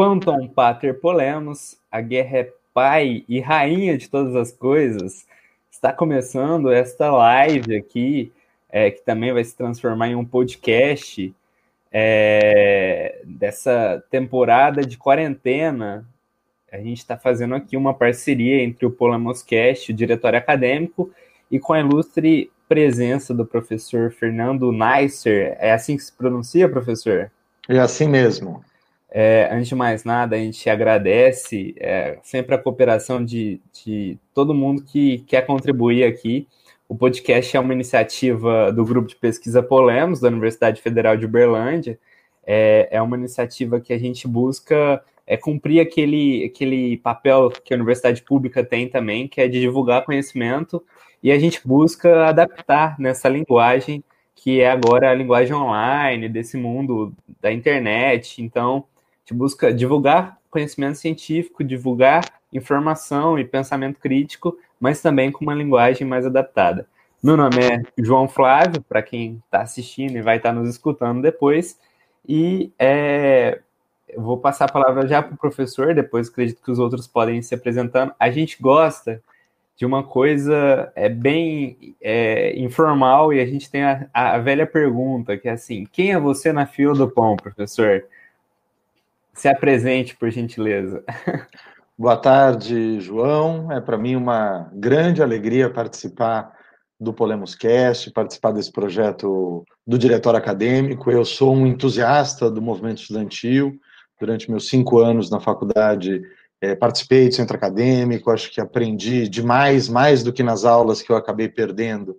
[0.00, 5.26] Panton Pater Polemos, a guerra é pai e rainha de todas as coisas.
[5.70, 8.32] Está começando esta live aqui,
[8.70, 11.34] é, que também vai se transformar em um podcast
[11.92, 16.08] é, dessa temporada de quarentena.
[16.72, 21.10] A gente está fazendo aqui uma parceria entre o Polemoscast, o diretório acadêmico,
[21.50, 25.58] e com a ilustre presença do professor Fernando Neisser.
[25.60, 27.30] É assim que se pronuncia, professor?
[27.68, 28.64] É assim mesmo.
[29.10, 34.54] É, antes de mais nada, a gente agradece é, sempre a cooperação de, de todo
[34.54, 36.46] mundo que quer contribuir aqui.
[36.88, 41.98] O podcast é uma iniciativa do grupo de pesquisa Polemos, da Universidade Federal de Uberlândia.
[42.46, 47.76] É, é uma iniciativa que a gente busca é, cumprir aquele, aquele papel que a
[47.76, 50.82] universidade pública tem também, que é de divulgar conhecimento,
[51.22, 54.02] e a gente busca adaptar nessa linguagem
[54.34, 58.40] que é agora a linguagem online, desse mundo da internet.
[58.42, 58.86] Então,
[59.30, 66.06] gente busca divulgar conhecimento científico, divulgar informação e pensamento crítico, mas também com uma linguagem
[66.06, 66.86] mais adaptada.
[67.22, 71.22] Meu nome é João Flávio, para quem está assistindo e vai estar tá nos escutando
[71.22, 71.78] depois,
[72.28, 73.60] e é,
[74.08, 77.40] eu vou passar a palavra já para o professor, depois acredito que os outros podem
[77.40, 78.12] se apresentando.
[78.18, 79.22] A gente gosta
[79.76, 85.38] de uma coisa é bem é, informal e a gente tem a, a velha pergunta,
[85.38, 88.04] que é assim, quem é você na fila do pão, professor?
[89.32, 91.02] Se apresente, por gentileza.
[91.96, 93.70] Boa tarde, João.
[93.70, 96.52] É para mim uma grande alegria participar
[96.98, 101.10] do Polemos Cast, participar desse projeto do diretório acadêmico.
[101.10, 103.72] Eu sou um entusiasta do movimento estudantil.
[104.18, 106.22] Durante meus cinco anos na faculdade,
[106.60, 108.30] é, participei do centro acadêmico.
[108.30, 112.16] Acho que aprendi demais, mais do que nas aulas que eu acabei perdendo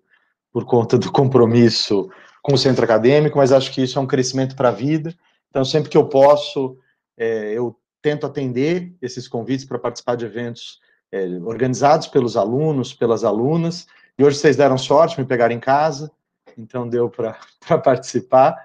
[0.52, 2.10] por conta do compromisso
[2.42, 3.38] com o centro acadêmico.
[3.38, 5.14] Mas acho que isso é um crescimento para a vida.
[5.50, 6.78] Então, sempre que eu posso,
[7.18, 10.80] é, eu tento atender esses convites para participar de eventos
[11.12, 13.88] é, organizados pelos alunos, pelas alunas,
[14.18, 16.12] e hoje vocês deram sorte, me pegaram em casa,
[16.58, 17.40] então deu para
[17.84, 18.56] participar.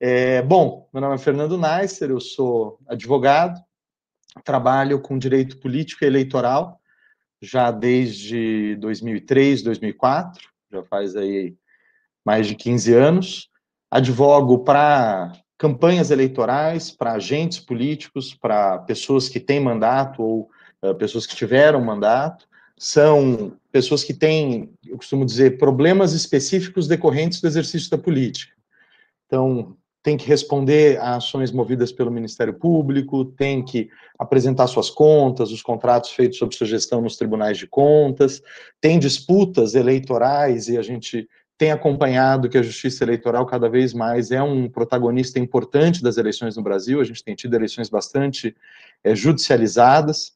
[0.00, 3.60] É, bom, meu nome é Fernando Neisser, eu sou advogado,
[4.44, 6.80] trabalho com direito político e eleitoral
[7.42, 11.56] já desde 2003, 2004, já faz aí
[12.24, 13.50] mais de 15 anos.
[13.90, 20.50] Advogo para campanhas eleitorais para agentes políticos, para pessoas que têm mandato ou
[20.82, 27.40] uh, pessoas que tiveram mandato, são pessoas que têm, eu costumo dizer, problemas específicos decorrentes
[27.40, 28.52] do exercício da política.
[29.24, 35.52] Então, tem que responder a ações movidas pelo Ministério Público, tem que apresentar suas contas,
[35.52, 38.42] os contratos feitos sob sugestão nos tribunais de contas,
[38.80, 41.28] tem disputas eleitorais e a gente
[41.58, 46.56] tem acompanhado que a justiça eleitoral cada vez mais é um protagonista importante das eleições
[46.56, 47.00] no Brasil.
[47.00, 48.56] A gente tem tido eleições bastante
[49.04, 50.32] é, judicializadas.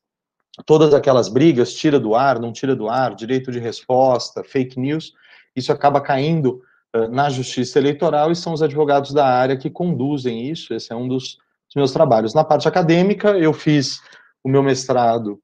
[0.65, 5.13] Todas aquelas brigas, tira do ar, não tira do ar, direito de resposta, fake news,
[5.55, 6.63] isso acaba caindo
[6.95, 10.73] uh, na justiça eleitoral e são os advogados da área que conduzem isso.
[10.73, 12.35] Esse é um dos, dos meus trabalhos.
[12.35, 14.01] Na parte acadêmica, eu fiz
[14.45, 15.41] o meu mestrado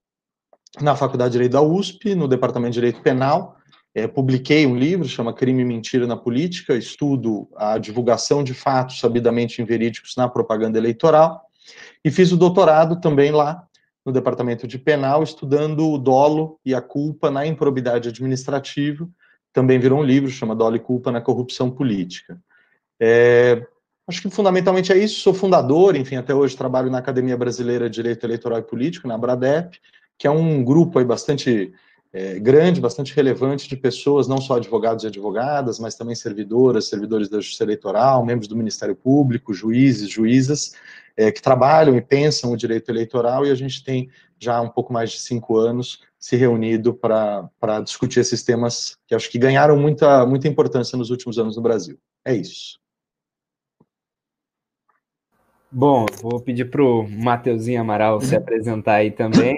[0.81, 3.57] na Faculdade de Direito da USP, no Departamento de Direito Penal,
[3.95, 8.99] é, publiquei um livro, chama Crime e Mentira na Política, estudo a divulgação de fatos
[8.99, 11.43] sabidamente inverídicos na propaganda eleitoral,
[12.05, 13.67] e fiz o doutorado também lá
[14.05, 19.09] no Departamento de Penal, estudando o dolo e a culpa na improbidade administrativa,
[19.53, 22.41] também virou um livro, chama Dolo e Culpa na Corrupção Política.
[23.01, 23.65] É,
[24.09, 27.97] acho que fundamentalmente é isso, sou fundador, enfim, até hoje trabalho na Academia Brasileira de
[27.97, 29.79] Direito Eleitoral e Político, na Abradep,
[30.19, 31.73] que é um grupo aí bastante
[32.13, 37.29] é, grande, bastante relevante de pessoas, não só advogados e advogadas, mas também servidoras, servidores
[37.29, 40.75] da Justiça Eleitoral, membros do Ministério Público, juízes, juízas,
[41.17, 44.93] é, que trabalham e pensam o direito eleitoral, e a gente tem já um pouco
[44.93, 50.27] mais de cinco anos se reunido para discutir esses temas que acho que ganharam muita,
[50.27, 51.99] muita importância nos últimos anos no Brasil.
[52.25, 52.79] É isso.
[55.71, 59.57] Bom, vou pedir para o Mateuzinho Amaral se apresentar aí também.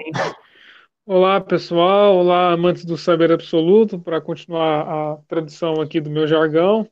[1.07, 2.15] Olá, pessoal.
[2.17, 3.99] Olá, amantes do saber absoluto.
[3.99, 6.89] Para continuar a tradição aqui do meu jargão,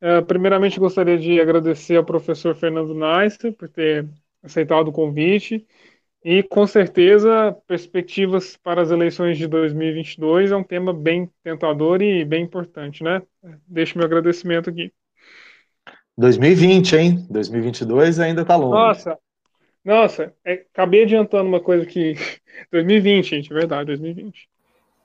[0.00, 4.08] é, primeiramente gostaria de agradecer ao professor Fernando Neisser por ter
[4.42, 5.66] aceitado o convite.
[6.24, 12.24] E, com certeza, perspectivas para as eleições de 2022 é um tema bem tentador e
[12.24, 13.20] bem importante, né?
[13.68, 14.90] Deixo meu agradecimento aqui.
[16.16, 17.26] 2020, hein?
[17.28, 18.72] 2022 ainda está longe.
[18.72, 19.18] Nossa,
[19.84, 22.14] nossa, é, acabei adiantando uma coisa que.
[22.70, 24.48] 2020, gente, é verdade, 2020.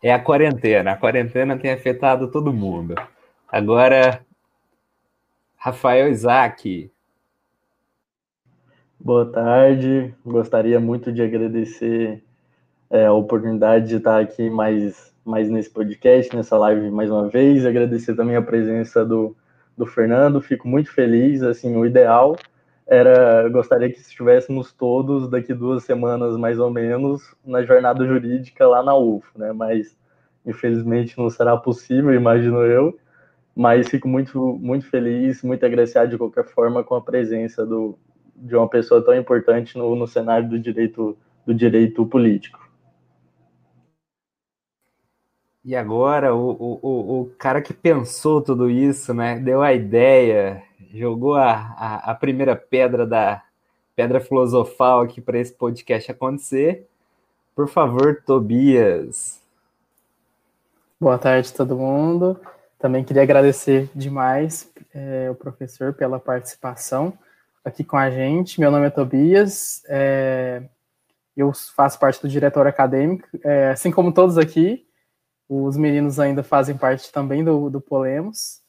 [0.04, 0.92] É a quarentena.
[0.92, 2.95] A quarentena tem afetado todo mundo.
[3.48, 4.25] Agora,
[5.56, 6.92] Rafael Isaac.
[9.00, 10.13] Boa tarde.
[10.25, 12.24] Gostaria muito de agradecer
[12.89, 17.66] é, a oportunidade de estar aqui mais, mais nesse podcast, nessa live mais uma vez.
[17.66, 19.36] Agradecer também a presença do,
[19.77, 20.42] do Fernando.
[20.42, 21.42] Fico muito feliz.
[21.42, 22.36] Assim, o ideal
[22.88, 28.84] era gostaria que estivéssemos todos daqui duas semanas mais ou menos na jornada jurídica lá
[28.84, 29.52] na UFO, né?
[29.52, 29.98] Mas
[30.46, 32.98] infelizmente não será possível, imagino eu.
[33.56, 37.98] Mas fico muito muito feliz, muito agraciado de qualquer forma com a presença do,
[38.36, 42.66] de uma pessoa tão importante no, no cenário do direito do direito político.
[45.64, 49.40] E agora o, o, o cara que pensou tudo isso, né?
[49.40, 50.62] Deu a ideia,
[50.94, 53.44] jogou a, a, a primeira pedra da
[53.95, 56.88] pedra filosofal aqui para esse podcast acontecer.
[57.56, 59.39] Por favor, Tobias.
[61.00, 62.39] Boa tarde, todo mundo.
[62.77, 67.18] Também queria agradecer demais é, o professor pela participação
[67.63, 68.60] aqui com a gente.
[68.60, 70.63] Meu nome é Tobias, é,
[71.36, 74.86] eu faço parte do diretório acadêmico, é, assim como todos aqui,
[75.50, 78.62] os meninos ainda fazem parte também do, do Polemos.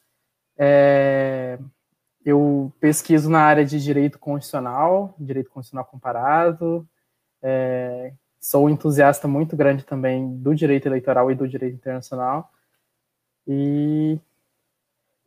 [2.29, 6.85] Eu pesquiso na área de direito constitucional, direito constitucional comparado.
[7.41, 12.51] É, sou um entusiasta muito grande também do direito eleitoral e do direito internacional.
[13.47, 14.19] E,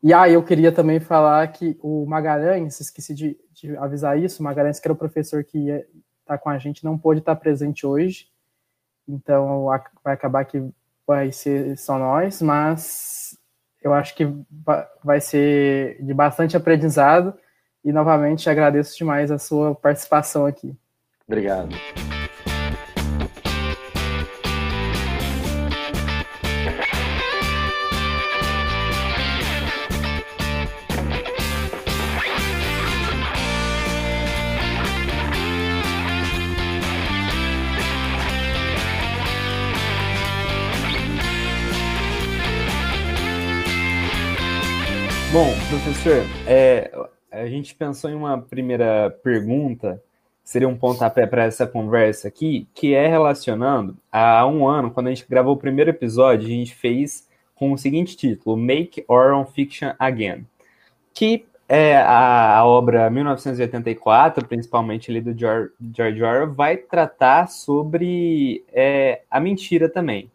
[0.02, 4.42] e aí ah, eu queria também falar que o Magalhães, esqueci de, de avisar isso,
[4.42, 5.86] o Magalhães, que era o professor que ia
[6.20, 8.28] estar com a gente, não pôde estar presente hoje.
[9.08, 9.68] Então
[10.04, 10.62] vai acabar que
[11.06, 13.39] vai ser só nós, mas
[13.82, 14.28] eu acho que
[15.02, 17.34] vai ser de bastante aprendizado
[17.84, 20.74] e novamente agradeço demais a sua participação aqui.
[21.26, 21.70] Obrigado.
[45.32, 46.90] Bom, professor, é,
[47.30, 50.02] a gente pensou em uma primeira pergunta,
[50.42, 55.10] seria um pontapé para essa conversa aqui, que é relacionando a um ano, quando a
[55.10, 59.92] gente gravou o primeiro episódio, a gente fez com o seguinte título: Make Oral Fiction
[60.00, 60.44] Again,
[61.14, 68.64] que é a, a obra 1984, principalmente ali do George, George Orwell, vai tratar sobre
[68.72, 70.28] é, a mentira também.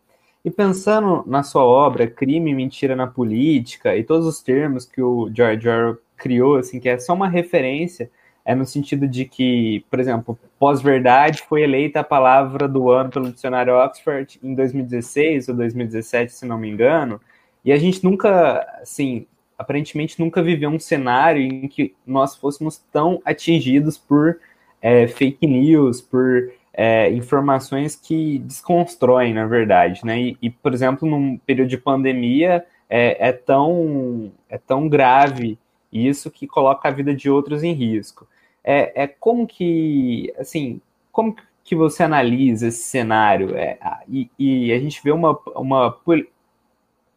[0.46, 5.02] E pensando na sua obra, crime e mentira na política, e todos os termos que
[5.02, 8.12] o George Orwell criou, assim, que é só uma referência,
[8.46, 13.32] é no sentido de que, por exemplo, pós-verdade foi eleita a palavra do ano pelo
[13.32, 17.20] dicionário Oxford em 2016 ou 2017, se não me engano,
[17.64, 19.26] e a gente nunca, assim,
[19.58, 24.40] aparentemente nunca viveu um cenário em que nós fôssemos tão atingidos por
[24.80, 30.20] é, fake news, por é, informações que desconstroem, na verdade, né?
[30.20, 35.58] E, e, por exemplo, num período de pandemia é, é, tão, é tão grave
[35.92, 38.28] isso que coloca a vida de outros em risco.
[38.62, 40.82] É, é como que, assim,
[41.14, 43.56] como que você analisa esse cenário?
[43.56, 43.78] É,
[44.10, 45.98] e, e, a gente vê uma, uma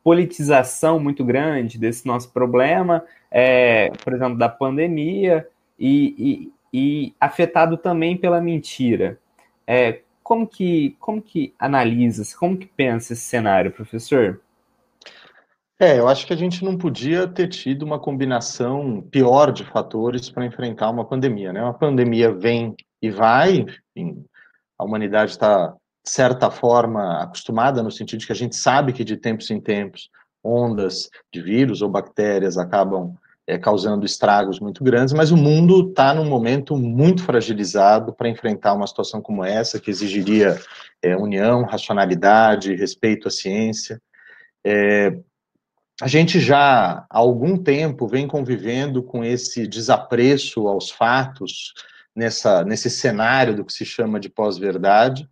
[0.04, 7.76] politização muito grande desse nosso problema, é, por exemplo, da pandemia, e, e, e afetado
[7.76, 9.18] também pela mentira.
[9.70, 14.40] É, como que como que analisa, como que pensa esse cenário, professor?
[15.78, 20.30] É, eu acho que a gente não podia ter tido uma combinação pior de fatores
[20.30, 21.62] para enfrentar uma pandemia, né?
[21.62, 24.24] Uma pandemia vem e vai, enfim,
[24.78, 29.04] a humanidade está de certa forma acostumada no sentido de que a gente sabe que
[29.04, 30.08] de tempos em tempos
[30.42, 33.14] ondas de vírus ou bactérias acabam
[33.48, 38.74] é, causando estragos muito grandes, mas o mundo está num momento muito fragilizado para enfrentar
[38.74, 40.60] uma situação como essa, que exigiria
[41.02, 44.02] é, união, racionalidade, respeito à ciência.
[44.62, 45.18] É,
[45.98, 51.72] a gente já há algum tempo vem convivendo com esse desapreço aos fatos,
[52.14, 55.26] nessa, nesse cenário do que se chama de pós-verdade,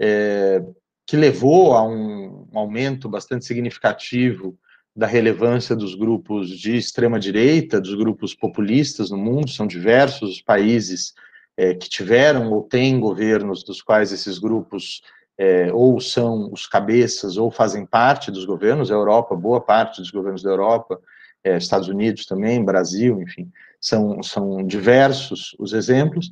[0.00, 0.60] é,
[1.06, 4.58] que levou a um aumento bastante significativo
[4.94, 10.42] da relevância dos grupos de extrema direita, dos grupos populistas no mundo, são diversos os
[10.42, 11.14] países
[11.56, 15.02] é, que tiveram ou têm governos dos quais esses grupos
[15.38, 20.10] é, ou são os cabeças ou fazem parte dos governos, a Europa, boa parte dos
[20.10, 21.00] governos da Europa,
[21.42, 26.30] é, Estados Unidos também, Brasil, enfim, são, são diversos os exemplos.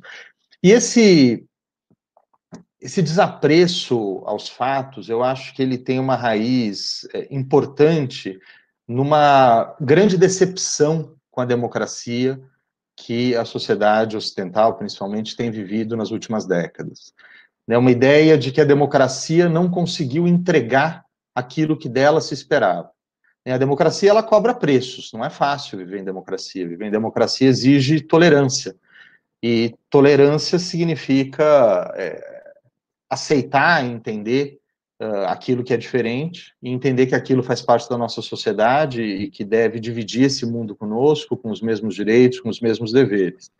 [0.63, 1.43] E esse,
[2.81, 8.39] esse desapreço aos fatos, eu acho que ele tem uma raiz é, importante
[8.87, 12.41] numa grande decepção com a democracia
[12.95, 17.13] que a sociedade ocidental, principalmente, tem vivido nas últimas décadas.
[17.69, 22.89] É uma ideia de que a democracia não conseguiu entregar aquilo que dela se esperava.
[23.47, 26.67] A democracia ela cobra preços, não é fácil viver em democracia.
[26.67, 28.75] Viver em democracia exige tolerância.
[29.41, 32.40] E tolerância significa é,
[33.11, 34.57] aceitar, entender
[35.01, 39.29] uh, aquilo que é diferente e entender que aquilo faz parte da nossa sociedade e
[39.29, 43.51] que deve dividir esse mundo conosco, com os mesmos direitos, com os mesmos deveres.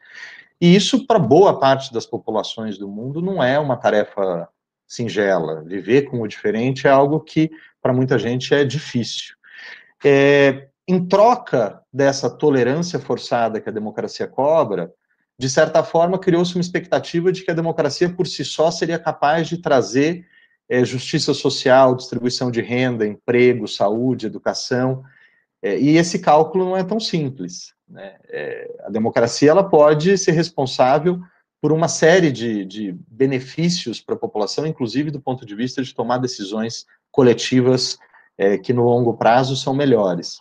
[0.61, 4.47] E isso, para boa parte das populações do mundo, não é uma tarefa
[4.87, 5.63] singela.
[5.63, 9.35] Viver com o diferente é algo que, para muita gente, é difícil.
[10.05, 14.91] É, em troca dessa tolerância forçada que a democracia cobra,
[15.41, 19.47] de certa forma, criou-se uma expectativa de que a democracia por si só seria capaz
[19.47, 20.23] de trazer
[20.69, 25.03] é, justiça social, distribuição de renda, emprego, saúde, educação.
[25.59, 27.73] É, e esse cálculo não é tão simples.
[27.89, 28.17] Né?
[28.29, 31.19] É, a democracia ela pode ser responsável
[31.59, 35.95] por uma série de, de benefícios para a população, inclusive do ponto de vista de
[35.95, 37.97] tomar decisões coletivas
[38.37, 40.39] é, que no longo prazo são melhores.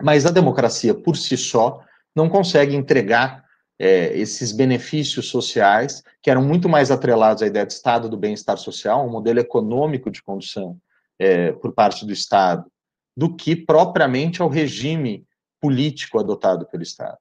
[0.00, 1.80] Mas a democracia por si só
[2.14, 3.49] não consegue entregar
[3.82, 8.58] é, esses benefícios sociais que eram muito mais atrelados à ideia de Estado do bem-estar
[8.58, 10.76] social, um modelo econômico de condução
[11.18, 12.70] é, por parte do Estado,
[13.16, 15.24] do que propriamente ao regime
[15.58, 17.16] político adotado pelo Estado.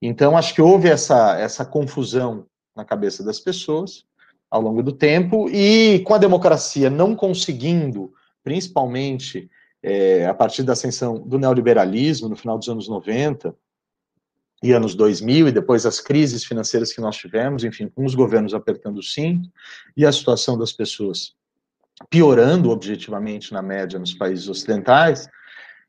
[0.00, 4.04] Então, acho que houve essa, essa confusão na cabeça das pessoas
[4.48, 8.12] ao longo do tempo, e com a democracia não conseguindo
[8.42, 9.50] principalmente
[9.82, 13.54] é, a partir da ascensão do neoliberalismo no final dos anos 90
[14.62, 18.54] e anos 2000, e depois as crises financeiras que nós tivemos, enfim, com os governos
[18.54, 19.48] apertando o cinto
[19.96, 21.34] e a situação das pessoas
[22.10, 25.28] piorando objetivamente na média nos países ocidentais,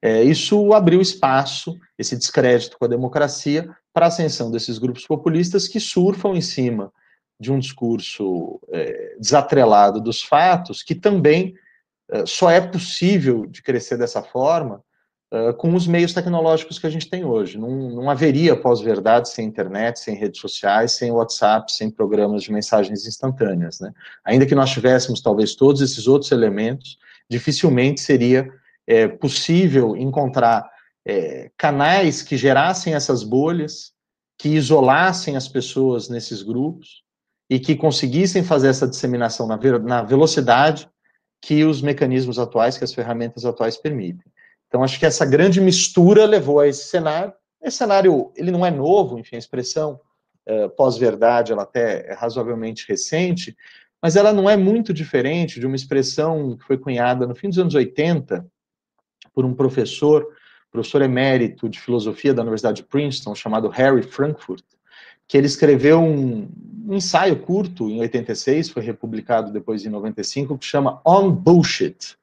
[0.01, 5.67] é, isso abriu espaço, esse descrédito com a democracia, para a ascensão desses grupos populistas
[5.67, 6.91] que surfam em cima
[7.39, 11.55] de um discurso é, desatrelado dos fatos, que também
[12.09, 14.83] eh, só é possível de crescer dessa forma
[15.57, 17.57] com os meios tecnológicos que a gente tem hoje.
[17.57, 23.05] Não, não haveria pós-verdade sem internet, sem redes sociais, sem WhatsApp, sem programas de mensagens
[23.05, 23.79] instantâneas.
[23.79, 23.93] Né?
[24.25, 26.97] Ainda que nós tivéssemos talvez todos esses outros elementos,
[27.29, 28.49] dificilmente seria
[28.87, 30.67] é, possível encontrar
[31.05, 33.93] é, canais que gerassem essas bolhas,
[34.35, 37.03] que isolassem as pessoas nesses grupos
[37.49, 40.89] e que conseguissem fazer essa disseminação na, na velocidade
[41.41, 44.25] que os mecanismos atuais, que as ferramentas atuais permitem.
[44.69, 47.33] Então, acho que essa grande mistura levou a esse cenário.
[47.61, 49.99] Esse cenário, ele não é novo, enfim, a expressão
[50.47, 53.57] uh, pós-verdade, ela até é razoavelmente recente,
[54.01, 57.59] mas ela não é muito diferente de uma expressão que foi cunhada no fim dos
[57.59, 58.45] anos 80
[59.33, 60.25] por um professor,
[60.71, 64.63] professor emérito de filosofia da Universidade de Princeton, chamado Harry Frankfurt,
[65.27, 66.47] que ele escreveu um,
[66.85, 72.18] um, ensaio curto em 86, foi republicado depois em 95, que chama On Bullshit,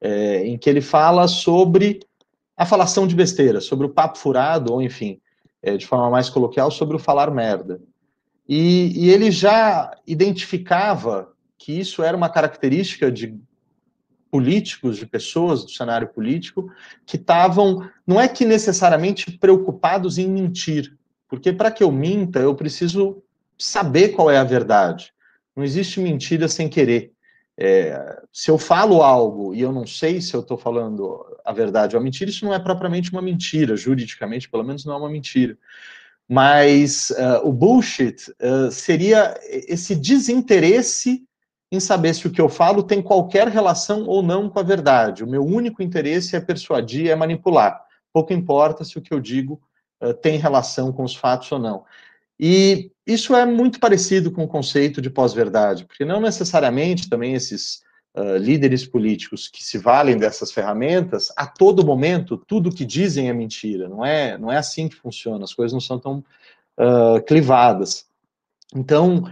[0.00, 2.00] é, em que ele fala sobre
[2.56, 5.20] a falação de besteira, sobre o papo furado, ou enfim,
[5.62, 7.80] é, de forma mais coloquial, sobre o falar merda.
[8.48, 13.38] E, e ele já identificava que isso era uma característica de
[14.30, 16.70] políticos, de pessoas do cenário político,
[17.06, 20.96] que estavam, não é que necessariamente preocupados em mentir,
[21.28, 23.22] porque para que eu minta, eu preciso
[23.58, 25.12] saber qual é a verdade.
[25.54, 27.12] Não existe mentira sem querer.
[27.60, 31.96] É, se eu falo algo e eu não sei se eu estou falando a verdade
[31.96, 35.10] ou a mentira, isso não é propriamente uma mentira, juridicamente, pelo menos não é uma
[35.10, 35.58] mentira.
[36.28, 41.24] Mas uh, o bullshit uh, seria esse desinteresse
[41.72, 45.24] em saber se o que eu falo tem qualquer relação ou não com a verdade.
[45.24, 47.82] O meu único interesse é persuadir, é manipular.
[48.12, 49.60] Pouco importa se o que eu digo
[50.00, 51.84] uh, tem relação com os fatos ou não.
[52.38, 57.80] E isso é muito parecido com o conceito de pós-verdade, porque não necessariamente também esses
[58.16, 63.32] uh, líderes políticos que se valem dessas ferramentas, a todo momento, tudo que dizem é
[63.32, 63.88] mentira.
[63.88, 66.24] Não é, não é assim que funciona, as coisas não são tão
[66.78, 68.06] uh, clivadas.
[68.74, 69.24] Então,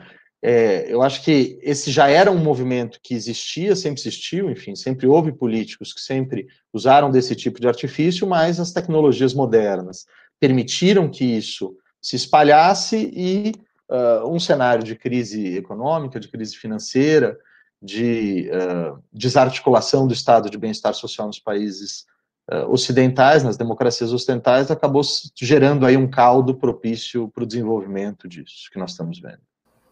[0.42, 5.06] é, eu acho que esse já era um movimento que existia, sempre existiu, enfim, sempre
[5.06, 10.06] houve políticos que sempre usaram desse tipo de artifício, mas as tecnologias modernas
[10.38, 13.52] permitiram que isso se espalhasse e
[13.90, 17.36] uh, um cenário de crise econômica, de crise financeira,
[17.82, 22.06] de uh, desarticulação do estado de bem-estar social nos países
[22.48, 25.02] uh, ocidentais, nas democracias ocidentais, acabou
[25.34, 29.40] gerando aí um caldo propício para o desenvolvimento disso que nós estamos vendo.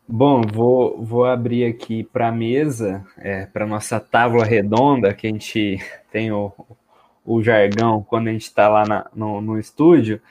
[0.07, 5.31] Bom, vou, vou abrir aqui para a mesa, é, para nossa tábua redonda, que a
[5.31, 5.79] gente
[6.13, 6.53] tem o,
[7.25, 10.23] o jargão quando a gente está lá na, no, no estúdio.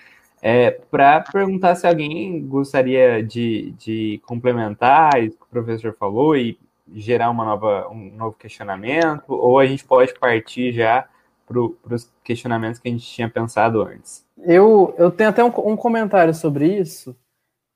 [0.45, 6.59] É, para perguntar se alguém gostaria de, de complementar isso que o professor falou e
[6.93, 11.07] gerar uma nova, um novo questionamento, ou a gente pode partir já
[11.47, 14.25] para os questionamentos que a gente tinha pensado antes.
[14.38, 17.15] Eu, eu tenho até um, um, comentário sobre isso,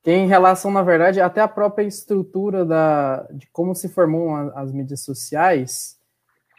[0.02, 4.36] que é em relação, na verdade, até a própria estrutura da, de como se formou
[4.54, 5.98] as mídias sociais,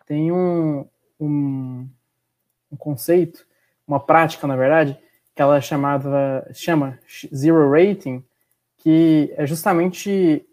[0.07, 0.87] tem um,
[1.19, 1.87] um,
[2.71, 3.45] um conceito,
[3.87, 4.97] uma prática, na verdade,
[5.39, 6.99] que ela chamava, chama
[7.33, 8.21] Zero Rating,
[8.75, 10.45] que é justamente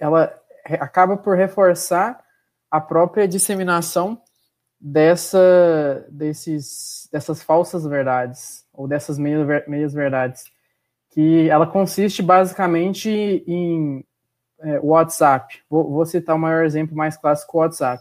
[0.00, 0.32] ela
[0.78, 2.22] acaba por reforçar
[2.70, 4.22] a própria disseminação
[4.80, 10.44] dessa, desses, dessas falsas verdades, ou dessas meias, meias verdades,
[11.08, 14.06] que ela consiste basicamente em
[14.60, 15.60] é, WhatsApp.
[15.68, 18.00] Vou, vou, citar o maior exemplo mais clássico, WhatsApp.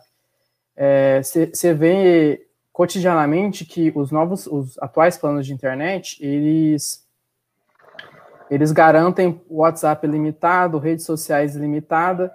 [1.23, 2.48] Você é, vê
[2.79, 7.05] cotidianamente que os novos, os atuais planos de internet, eles
[8.49, 12.31] eles garantem WhatsApp limitado, redes sociais limitadas,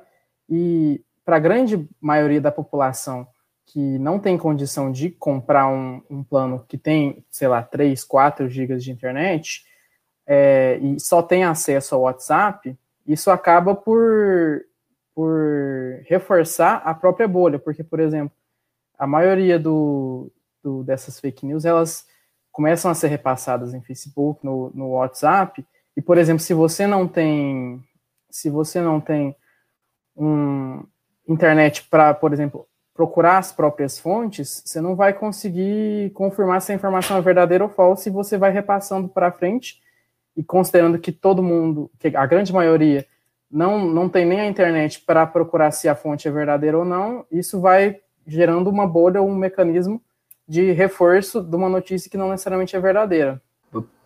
[0.47, 3.27] e para a grande maioria da população
[3.65, 8.47] que não tem condição de comprar um, um plano que tem, sei lá, 3, 4
[8.47, 9.65] gigas de internet,
[10.27, 14.61] é, e só tem acesso ao WhatsApp, isso acaba por,
[15.15, 18.37] por reforçar a própria bolha, porque, por exemplo,
[19.05, 20.33] a maioria do,
[20.63, 22.07] do, dessas fake news, elas
[22.51, 25.63] começam a ser repassadas em Facebook, no, no WhatsApp,
[25.95, 27.83] e, por exemplo, se você não tem,
[28.31, 29.37] se você não tem
[30.17, 30.83] um
[31.29, 36.75] internet para, por exemplo, procurar as próprias fontes, você não vai conseguir confirmar se a
[36.75, 39.83] informação é verdadeira ou falsa e você vai repassando para frente
[40.35, 43.07] e considerando que todo mundo, que a grande maioria
[43.51, 47.27] não, não tem nem a internet para procurar se a fonte é verdadeira ou não,
[47.31, 50.01] isso vai gerando uma bolha ou um mecanismo
[50.47, 53.41] de reforço de uma notícia que não necessariamente é verdadeira.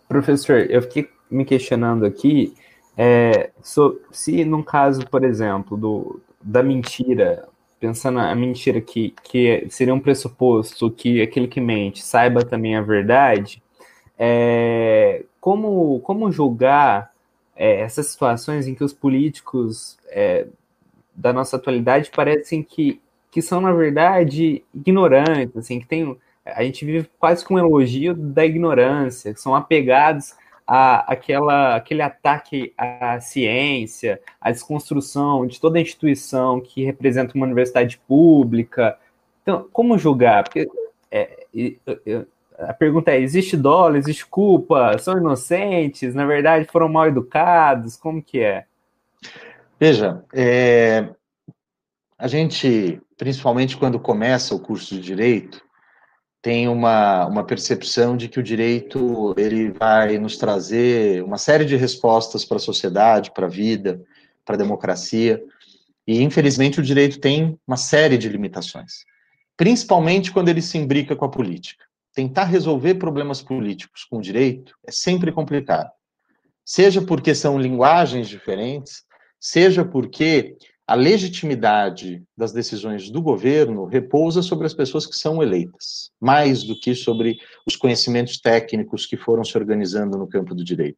[0.09, 2.55] Professor, eu fiquei me questionando aqui
[3.01, 7.49] é, so, se num caso, por exemplo, do, da mentira,
[7.79, 12.83] pensando a mentira que, que seria um pressuposto que aquele que mente saiba também a
[12.83, 13.63] verdade,
[14.19, 17.13] é, como, como julgar
[17.55, 20.49] é, essas situações em que os políticos é,
[21.15, 26.17] da nossa atualidade parecem que, que são, na verdade, ignorantes, assim, que tem
[26.55, 30.35] a gente vive quase com um elogio da ignorância, que são apegados
[30.67, 37.99] a, aquela, aquele ataque à ciência, à desconstrução de toda instituição que representa uma universidade
[38.07, 38.99] pública.
[39.43, 40.45] Então, como julgar?
[40.45, 40.69] Porque
[41.11, 41.47] é,
[42.59, 44.99] a pergunta é: existe dolo, existe culpa?
[44.99, 46.15] São inocentes?
[46.15, 47.97] Na verdade, foram mal educados?
[47.97, 48.65] Como que é?
[49.81, 51.09] Veja, é,
[52.19, 55.61] a gente, principalmente quando começa o curso de direito,
[56.41, 61.77] tem uma, uma percepção de que o direito ele vai nos trazer uma série de
[61.77, 64.01] respostas para a sociedade, para a vida,
[64.45, 65.43] para a democracia.
[66.07, 69.05] E, infelizmente, o direito tem uma série de limitações,
[69.57, 71.85] principalmente quando ele se imbrica com a política.
[72.15, 75.91] Tentar resolver problemas políticos com o direito é sempre complicado.
[76.65, 79.03] Seja porque são linguagens diferentes,
[79.41, 80.57] seja porque
[80.89, 86.81] a legitimidade das decisões do governo repousa sobre as pessoas que são eleitas, mais do
[86.81, 90.97] que sobre os conhecimentos técnicos que foram se organizando no campo do direito.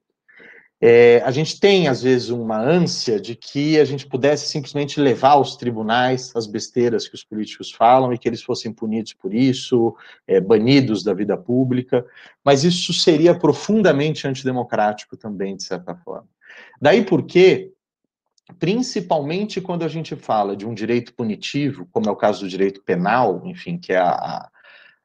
[0.81, 5.31] É, a gente tem, às vezes, uma ânsia de que a gente pudesse simplesmente levar
[5.31, 9.93] aos tribunais as besteiras que os políticos falam e que eles fossem punidos por isso,
[10.25, 12.07] é, banidos da vida pública,
[12.45, 16.29] mas isso seria profundamente antidemocrático também, de certa forma.
[16.81, 17.73] Daí porque
[18.59, 22.83] principalmente quando a gente fala de um direito punitivo, como é o caso do direito
[22.83, 24.49] penal, enfim, que é a,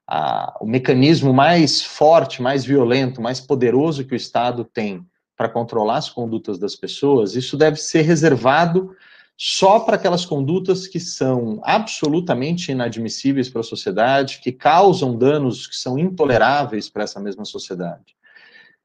[0.08, 5.06] a, o mecanismo mais forte, mais violento, mais poderoso que o Estado tem
[5.36, 8.96] para controlar as condutas das pessoas, isso deve ser reservado
[9.38, 15.76] só para aquelas condutas que são absolutamente inadmissíveis para a sociedade, que causam danos que
[15.76, 18.16] são intoleráveis para essa mesma sociedade.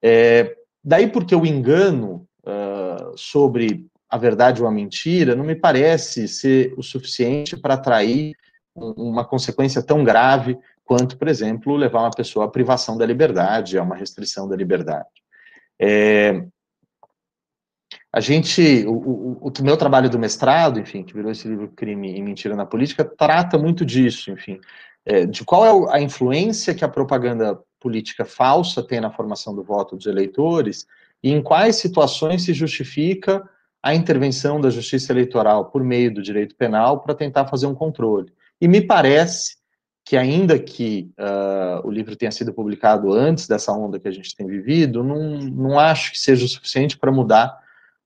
[0.03, 6.27] É, daí porque o engano uh, sobre a verdade ou a mentira, não me parece
[6.27, 8.35] ser o suficiente para atrair
[8.75, 13.83] uma consequência tão grave quanto, por exemplo, levar uma pessoa à privação da liberdade, a
[13.83, 15.09] uma restrição da liberdade.
[15.81, 16.45] É,
[18.13, 22.17] a gente, o, o, o, meu trabalho do mestrado, enfim, que virou esse livro Crime
[22.17, 24.61] e Mentira na Política, trata muito disso, enfim,
[25.05, 29.63] é, de qual é a influência que a propaganda política falsa tem na formação do
[29.63, 30.87] voto dos eleitores
[31.23, 33.49] e em quais situações se justifica
[33.83, 38.33] a intervenção da justiça eleitoral por meio do direito penal para tentar fazer um controle.
[38.61, 39.57] E me parece
[40.05, 44.35] que ainda que uh, o livro tenha sido publicado antes dessa onda que a gente
[44.35, 47.57] tem vivido, não, não acho que seja o suficiente para mudar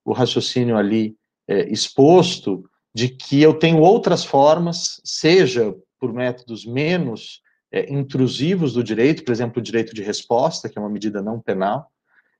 [0.03, 1.15] o raciocínio ali
[1.47, 8.83] é, exposto de que eu tenho outras formas, seja por métodos menos é, intrusivos do
[8.83, 11.91] direito, por exemplo, o direito de resposta, que é uma medida não penal,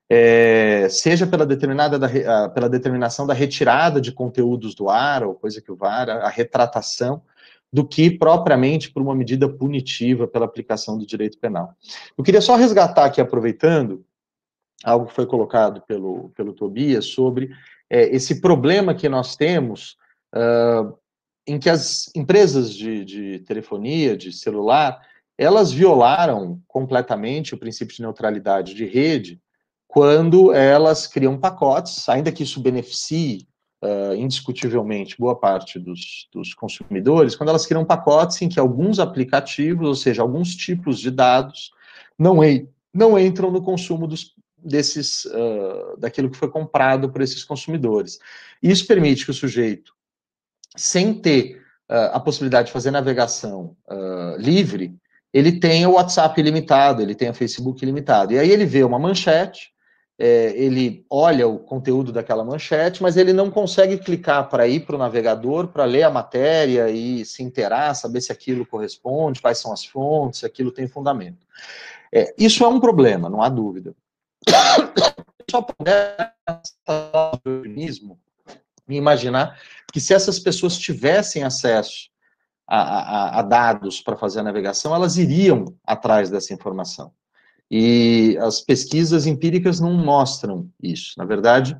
[0.08, 5.60] é, seja pela, determinada da, pela determinação da retirada de conteúdos do ar, ou coisa
[5.60, 7.22] que o VAR, a, retratação,
[7.72, 11.74] do que propriamente por uma medida punitiva pela aplicação do direito penal.
[12.16, 14.04] Eu queria só resgatar aqui, aproveitando,
[14.84, 17.50] algo que foi colocado pelo, pelo Tobias, sobre
[17.90, 19.96] é, esse problema que nós temos
[20.34, 20.96] uh,
[21.46, 25.00] em que as empresas de, de telefonia, de celular,
[25.36, 29.40] elas violaram completamente o princípio de neutralidade de rede
[29.96, 33.48] quando elas criam pacotes, ainda que isso beneficie
[33.82, 39.88] uh, indiscutivelmente boa parte dos, dos, consumidores, quando elas criam pacotes em que alguns aplicativos,
[39.88, 41.70] ou seja, alguns tipos de dados,
[42.18, 47.42] não, en não entram no consumo dos, desses, uh, daquilo que foi comprado por esses
[47.42, 48.18] consumidores.
[48.62, 49.94] Isso permite que o sujeito,
[50.76, 53.74] sem ter uh, a possibilidade de fazer navegação
[54.36, 54.94] livre,
[55.32, 58.34] ele tenha o WhatsApp ilimitado, ele tenha Facebook ilimitado.
[58.34, 59.74] E aí ele vê uma manchete,
[60.18, 64.96] é, ele olha o conteúdo daquela manchete, mas ele não consegue clicar para ir para
[64.96, 69.72] o navegador para ler a matéria e se inteirar, saber se aquilo corresponde, quais são
[69.72, 71.46] as fontes, se aquilo tem fundamento.
[72.12, 73.94] É, isso é um problema, não há dúvida.
[75.50, 76.34] Só puder
[78.88, 79.60] me imaginar
[79.92, 82.08] que se essas pessoas tivessem acesso
[82.66, 87.12] a, a, a dados para fazer a navegação, elas iriam atrás dessa informação.
[87.70, 91.14] E as pesquisas empíricas não mostram isso.
[91.16, 91.76] Na verdade,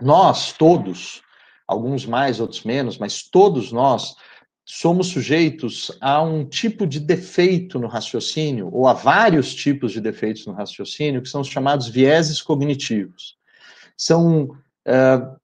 [0.00, 1.22] nós todos,
[1.66, 4.14] alguns mais, outros menos, mas todos nós
[4.64, 10.46] somos sujeitos a um tipo de defeito no raciocínio, ou a vários tipos de defeitos
[10.46, 13.36] no raciocínio, que são os chamados vieses cognitivos.
[13.96, 15.40] São uh,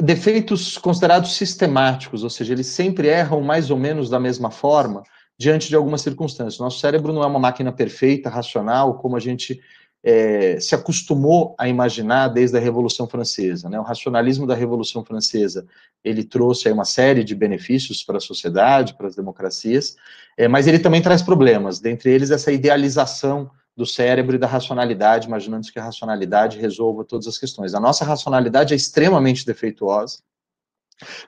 [0.00, 5.02] defeitos considerados sistemáticos, ou seja, eles sempre erram mais ou menos da mesma forma,
[5.38, 6.58] diante de algumas circunstâncias.
[6.58, 9.60] Nosso cérebro não é uma máquina perfeita, racional, como a gente
[10.02, 13.68] é, se acostumou a imaginar desde a Revolução Francesa.
[13.68, 13.78] Né?
[13.78, 15.66] O racionalismo da Revolução Francesa
[16.02, 19.96] ele trouxe uma série de benefícios para a sociedade, para as democracias,
[20.36, 25.28] é, mas ele também traz problemas, dentre eles essa idealização do cérebro e da racionalidade,
[25.28, 27.74] imaginando que a racionalidade resolva todas as questões.
[27.74, 30.18] A nossa racionalidade é extremamente defeituosa.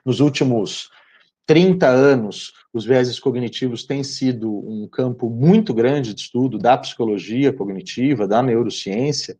[0.05, 0.89] Nos últimos
[1.51, 7.51] 30 anos, os vieses cognitivos têm sido um campo muito grande de estudo da psicologia
[7.51, 9.37] cognitiva, da neurociência,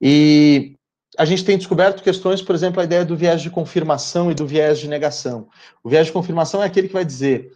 [0.00, 0.76] e
[1.18, 4.46] a gente tem descoberto questões, por exemplo, a ideia do viés de confirmação e do
[4.46, 5.48] viés de negação.
[5.82, 7.50] O viés de confirmação é aquele que vai dizer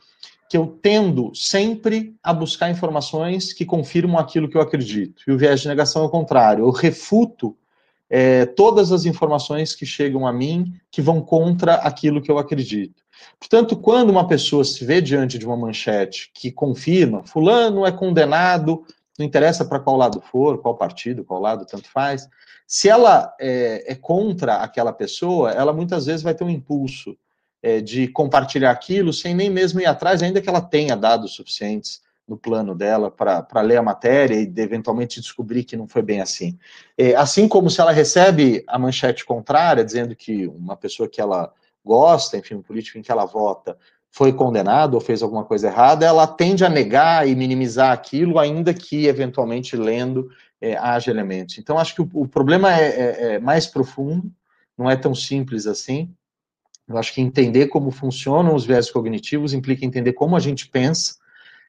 [0.51, 5.23] que eu tendo sempre a buscar informações que confirmam aquilo que eu acredito.
[5.25, 6.65] E o viés de negação é o contrário.
[6.65, 7.57] Eu refuto
[8.11, 13.04] é, todas as informações que chegam a mim que vão contra aquilo que eu acredito.
[13.39, 18.85] Portanto, quando uma pessoa se vê diante de uma manchete que confirma, fulano é condenado,
[19.19, 22.29] não interessa para qual lado for, qual partido, qual lado, tanto faz,
[22.67, 27.17] se ela é, é contra aquela pessoa, ela muitas vezes vai ter um impulso
[27.63, 32.03] é, de compartilhar aquilo sem nem mesmo ir atrás, ainda que ela tenha dados suficientes
[32.27, 36.59] no plano dela para ler a matéria e eventualmente descobrir que não foi bem assim.
[36.97, 41.53] É, assim como se ela recebe a manchete contrária, dizendo que uma pessoa que ela
[41.85, 43.77] gosta, enfim, um político em que ela vota,
[44.11, 48.73] foi condenado ou fez alguma coisa errada, ela tende a negar e minimizar aquilo, ainda
[48.73, 51.59] que eventualmente lendo é, haja elementos.
[51.59, 54.31] Então, acho que o, o problema é, é, é, mais profundo,
[54.79, 56.09] não é tão simples assim.
[56.87, 61.17] Eu acho que entender como funcionam os viés cognitivos implica entender como a gente pensa,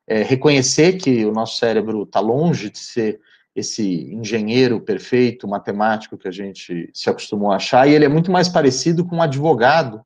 [0.08, 3.20] é, reconhecer que o nosso cérebro está longe de ser
[3.56, 8.30] esse engenheiro perfeito, matemático que a gente se acostumou a achar, e ele é muito
[8.30, 10.06] mais parecido com um advogado,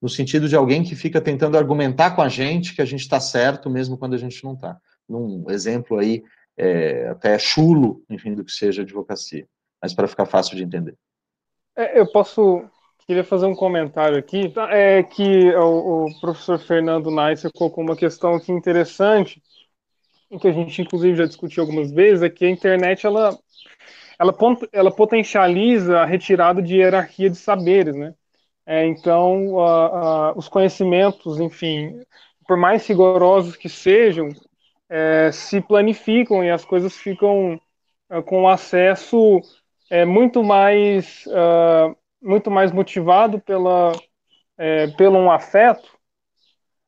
[0.00, 3.20] no sentido de alguém que fica tentando argumentar com a gente que a gente está
[3.20, 4.78] certo, mesmo quando a gente não está.
[5.08, 6.22] Num exemplo aí,
[6.56, 9.46] é, até chulo, enfim, do que seja advocacia,
[9.80, 10.94] mas para ficar fácil de entender.
[11.76, 12.64] É, eu posso,
[13.06, 18.34] queria fazer um comentário aqui, é que o, o professor Fernando Neisser colocou uma questão
[18.34, 19.55] aqui interessante, o
[20.40, 23.36] que a gente inclusive já discutiu algumas vezes, é que a internet ela,
[24.18, 24.34] ela,
[24.72, 28.14] ela potencializa a retirada de hierarquia de saberes, né?
[28.66, 32.00] É, então, uh, uh, os conhecimentos, enfim,
[32.48, 34.28] por mais rigorosos que sejam,
[34.88, 37.60] é, se planificam e as coisas ficam
[38.10, 39.40] uh, com acesso
[39.90, 41.24] é, muito mais
[42.20, 43.92] muito mais motivado pela
[44.58, 45.95] é, pelo um afeto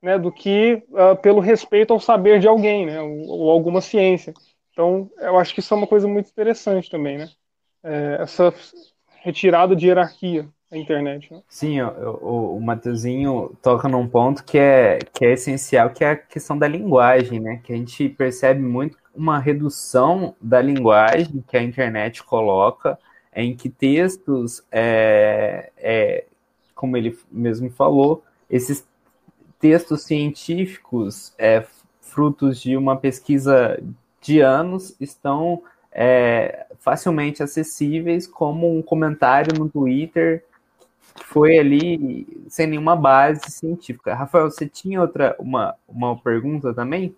[0.02, 4.32] né, do que uh, pelo respeito ao saber de alguém, né, ou, ou, alguma ciência.
[4.72, 7.28] Então, eu acho que isso é uma coisa muito interessante também, né,
[7.82, 8.54] é, essa
[9.22, 11.32] retirada de hierarquia da internet.
[11.32, 11.42] Né?
[11.48, 16.16] Sim, o, o, o toca num ponto que é, que é essencial, que é a
[16.16, 21.62] questão da linguagem, né, que a gente percebe muito uma redução da linguagem que a
[21.62, 22.96] internet coloca,
[23.34, 26.24] em que textos, é, é,
[26.74, 28.86] como ele mesmo falou, esses
[29.58, 31.64] textos científicos, é,
[32.00, 33.80] frutos de uma pesquisa
[34.20, 40.44] de anos, estão é, facilmente acessíveis, como um comentário no Twitter
[41.14, 44.14] que foi ali sem nenhuma base científica.
[44.14, 47.14] Rafael, você tinha outra uma, uma pergunta também?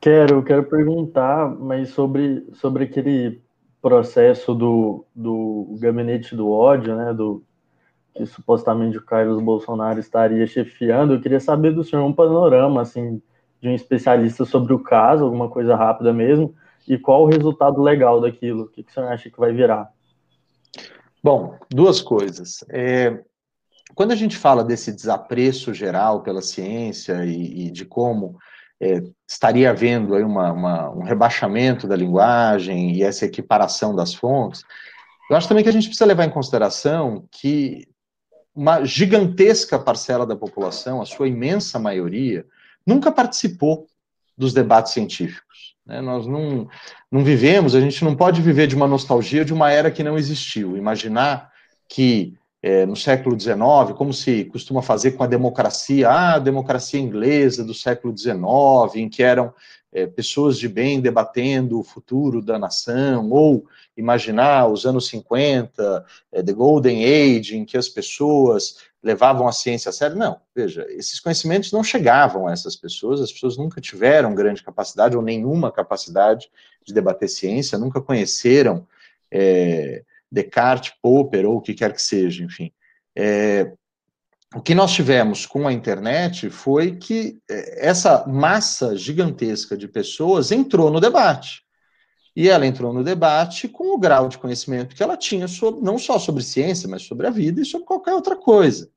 [0.00, 3.40] Quero, quero perguntar, mas sobre, sobre aquele
[3.82, 7.42] processo do, do gabinete do ódio, né, do,
[8.18, 13.22] que supostamente o Carlos Bolsonaro estaria chefiando, eu queria saber do senhor um panorama, assim,
[13.62, 16.52] de um especialista sobre o caso, alguma coisa rápida mesmo,
[16.86, 19.88] e qual o resultado legal daquilo, o que, que o senhor acha que vai virar?
[21.22, 22.64] Bom, duas coisas.
[22.70, 23.20] É,
[23.94, 28.36] quando a gente fala desse desapreço geral pela ciência e, e de como
[28.80, 34.62] é, estaria havendo aí uma, uma, um rebaixamento da linguagem e essa equiparação das fontes,
[35.30, 37.86] eu acho também que a gente precisa levar em consideração que
[38.58, 42.44] uma gigantesca parcela da população, a sua imensa maioria,
[42.84, 43.86] nunca participou
[44.36, 45.76] dos debates científicos.
[45.86, 46.00] Né?
[46.00, 46.68] Nós não,
[47.08, 50.18] não vivemos, a gente não pode viver de uma nostalgia de uma era que não
[50.18, 50.76] existiu.
[50.76, 51.52] Imaginar
[51.88, 53.56] que é, no século XIX,
[53.96, 59.08] como se costuma fazer com a democracia, ah, a democracia inglesa do século XIX, em
[59.08, 59.54] que eram
[59.92, 63.64] é, pessoas de bem debatendo o futuro da nação, ou
[63.96, 69.88] imaginar os anos 50, é, The Golden Age, em que as pessoas levavam a ciência
[69.88, 70.16] a sério.
[70.16, 75.16] Não, veja, esses conhecimentos não chegavam a essas pessoas, as pessoas nunca tiveram grande capacidade
[75.16, 76.50] ou nenhuma capacidade
[76.84, 78.86] de debater ciência, nunca conheceram
[79.30, 82.70] é, Descartes, Popper ou o que quer que seja, enfim.
[83.16, 83.72] É,
[84.54, 90.50] o que nós tivemos com a internet foi que é, essa massa gigantesca de pessoas
[90.50, 91.62] entrou no debate.
[92.34, 95.98] E ela entrou no debate com o grau de conhecimento que ela tinha, sobre, não
[95.98, 98.88] só sobre ciência, mas sobre a vida e sobre qualquer outra coisa.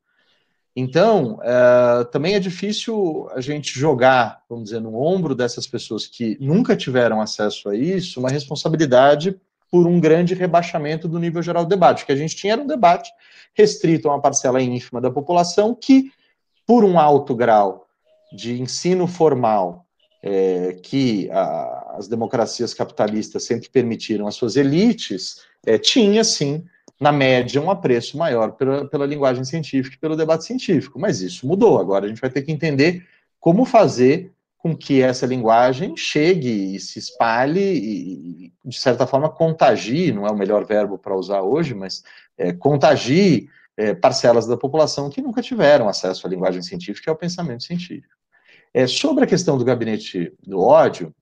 [0.75, 6.37] Então, é, também é difícil a gente jogar, vamos dizer, no ombro dessas pessoas que
[6.39, 9.37] nunca tiveram acesso a isso, uma responsabilidade
[9.71, 12.03] por um grande rebaixamento do nível geral do debate.
[12.03, 13.09] O que a gente tinha era um debate
[13.55, 16.11] restrito a uma parcela ínfima da população que,
[16.67, 17.87] por um alto grau
[18.33, 19.85] de ensino formal
[20.21, 26.63] é, que a, as democracias capitalistas sempre permitiram às suas elites, é, tinha, sim,
[26.99, 30.99] na média, um apreço maior pela, pela linguagem científica e pelo debate científico.
[30.99, 31.79] Mas isso mudou.
[31.79, 33.05] Agora a gente vai ter que entender
[33.39, 34.31] como fazer
[34.61, 40.31] com que essa linguagem chegue e se espalhe e, de certa forma, contagie não é
[40.31, 42.03] o melhor verbo para usar hoje, mas
[42.37, 47.17] é, contagie é, parcelas da população que nunca tiveram acesso à linguagem científica e ao
[47.17, 48.13] pensamento científico.
[48.71, 51.13] É, sobre a questão do gabinete do ódio,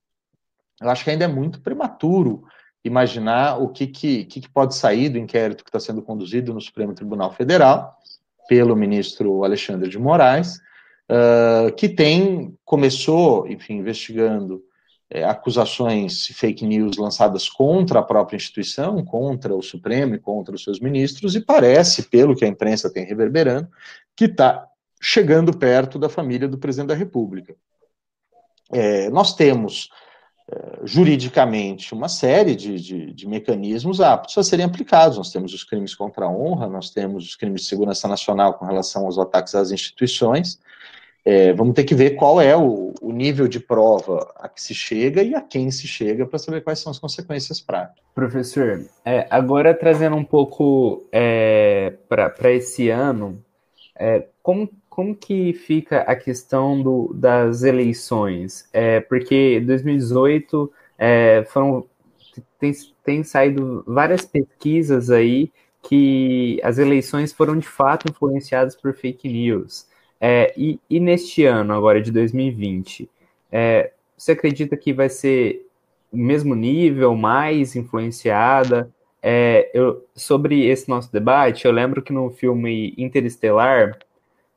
[0.82, 2.44] eu acho que ainda é muito prematuro
[2.84, 6.94] imaginar o que, que, que pode sair do inquérito que está sendo conduzido no Supremo
[6.94, 7.98] Tribunal Federal
[8.50, 10.60] pelo ministro Alexandre de Moraes,
[11.10, 14.64] uh, que tem, começou, enfim, investigando
[15.10, 20.64] é, acusações fake news lançadas contra a própria instituição, contra o Supremo e contra os
[20.64, 23.68] seus ministros, e parece, pelo que a imprensa tem reverberando,
[24.16, 24.68] que está
[25.02, 27.56] chegando perto da família do presidente da República.
[28.72, 29.90] É, nós temos
[30.52, 35.18] é, juridicamente uma série de, de, de, mecanismos aptos a serem aplicados.
[35.18, 38.66] Nós temos os crimes contra a honra, nós temos os crimes de segurança nacional com
[38.66, 40.60] relação aos ataques às instituições,
[41.26, 44.74] é, vamos ter que ver qual é o, o, nível de prova a que se
[44.74, 48.04] chega e a quem se chega para saber quais são as consequências práticas.
[48.16, 53.44] Professor, é, agora trazendo um pouco é, para esse ano,
[53.96, 58.68] é, como, como que fica a questão do, das eleições?
[58.72, 61.86] É, porque 2018 é, foram
[62.60, 65.52] tem, tem saído várias pesquisas aí
[65.82, 69.88] que as eleições foram de fato influenciadas por fake news.
[70.20, 73.10] É, e, e, neste ano, agora de 2020,
[73.52, 75.66] é, você acredita que vai ser
[76.12, 78.92] o mesmo nível, mais influenciada?
[79.22, 83.98] É, eu, sobre esse nosso debate, eu lembro que no filme Interestelar,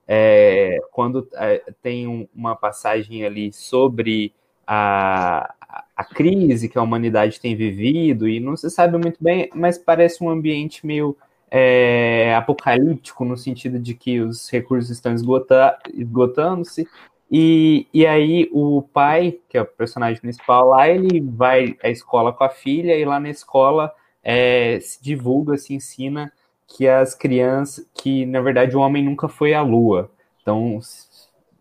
[0.06, 4.32] é, quando é, tem um, uma passagem ali sobre
[4.66, 5.54] a,
[5.96, 10.22] a crise que a humanidade tem vivido, e não se sabe muito bem, mas parece
[10.22, 11.16] um ambiente meio
[11.54, 16.88] é, apocalíptico, no sentido de que os recursos estão esgotando-se,
[17.34, 22.30] E, e aí o pai, que é o personagem principal lá, ele vai à escola
[22.30, 23.90] com a filha e lá na escola
[24.22, 26.30] é, se divulga, se ensina
[26.66, 30.10] que as crianças, que na verdade o homem nunca foi à lua.
[30.42, 30.78] Então,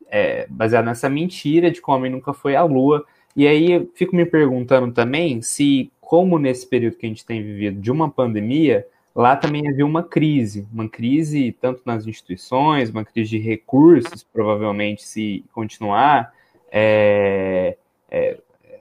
[0.10, 3.06] é, baseado nessa mentira de que o homem nunca foi à lua.
[3.34, 7.42] E aí eu fico me perguntando também se, como nesse período que a gente tem
[7.42, 13.04] vivido de uma pandemia, lá também havia uma crise, uma crise tanto nas instituições, uma
[13.04, 16.34] crise de recursos, provavelmente se continuar,
[16.72, 17.78] é,
[18.10, 18.38] é,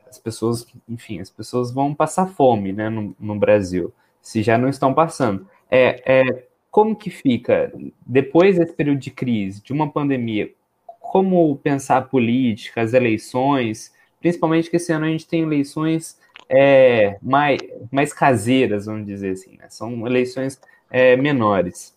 [0.08, 4.68] as pessoas, enfim, as pessoas vão passar fome, né, no, no Brasil, se já não
[4.68, 5.46] estão passando.
[5.70, 7.72] É, é, como que fica,
[8.06, 10.52] depois desse período de crise, de uma pandemia,
[11.00, 17.16] como pensar a política, as eleições, principalmente que esse ano a gente tem eleições é,
[17.22, 19.66] mais, mais caseiras, vamos dizer assim, né?
[19.68, 21.96] são eleições é, menores.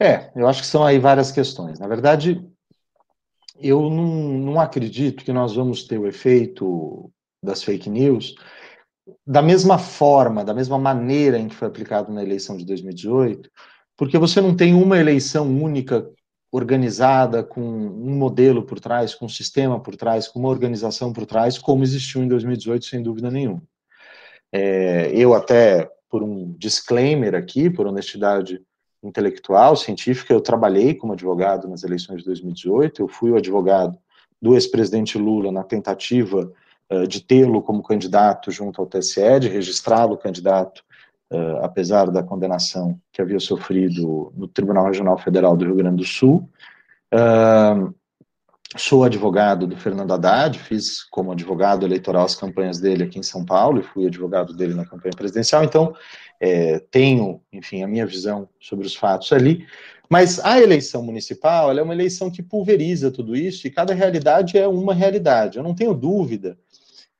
[0.00, 1.78] É, eu acho que são aí várias questões.
[1.78, 2.44] Na verdade,
[3.60, 4.06] eu não,
[4.38, 7.10] não acredito que nós vamos ter o efeito
[7.42, 8.34] das fake news
[9.26, 13.50] da mesma forma, da mesma maneira em que foi aplicado na eleição de 2018,
[13.96, 16.08] porque você não tem uma eleição única
[16.50, 21.26] organizada com um modelo por trás, com um sistema por trás, com uma organização por
[21.26, 23.62] trás, como existiu em 2018, sem dúvida nenhuma.
[24.52, 28.60] É, eu até, por um disclaimer aqui, por honestidade
[29.02, 33.96] intelectual, científica, eu trabalhei como advogado nas eleições de 2018, eu fui o advogado
[34.40, 36.52] do ex-presidente Lula na tentativa
[36.90, 40.82] uh, de tê-lo como candidato junto ao TSE, de registrá-lo candidato,
[41.32, 46.04] uh, apesar da condenação que havia sofrido no Tribunal Regional Federal do Rio Grande do
[46.04, 46.48] Sul.
[47.12, 47.94] Uh,
[48.76, 53.44] sou advogado do Fernando Haddad, fiz como advogado eleitoral as campanhas dele aqui em São
[53.44, 55.94] Paulo e fui advogado dele na campanha presidencial, então
[56.40, 59.66] é, tenho, enfim, a minha visão sobre os fatos ali.
[60.10, 64.66] Mas a eleição municipal é uma eleição que pulveriza tudo isso e cada realidade é
[64.66, 65.58] uma realidade.
[65.58, 66.58] Eu não tenho dúvida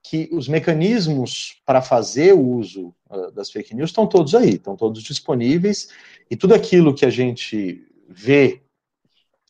[0.02, 4.74] que os mecanismos para fazer o uso uh, das fake news estão todos aí, estão
[4.74, 5.90] todos disponíveis
[6.30, 8.62] e tudo aquilo que a gente vê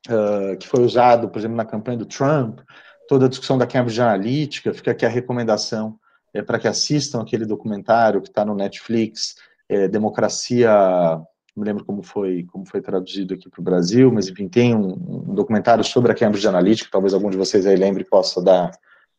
[0.09, 2.61] uh, que foi usado, por exemplo, na campanha do Trump,
[3.09, 5.99] toda a discussão da Cambridge Analytica, fica aqui a recomendação
[6.33, 9.37] é, para que assistam aquele documentário que está no Netflix,
[9.69, 14.29] é, Democracia, não me lembro como foi, como foi traduzido aqui para o Brasil, mas
[14.29, 18.03] enfim, tem um, um, documentário sobre a Cambridge Analytica, talvez algum de vocês aí lembre
[18.03, 18.71] e possa dar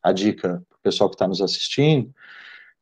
[0.02, 2.13] a dica para o pessoal que está nos assistindo.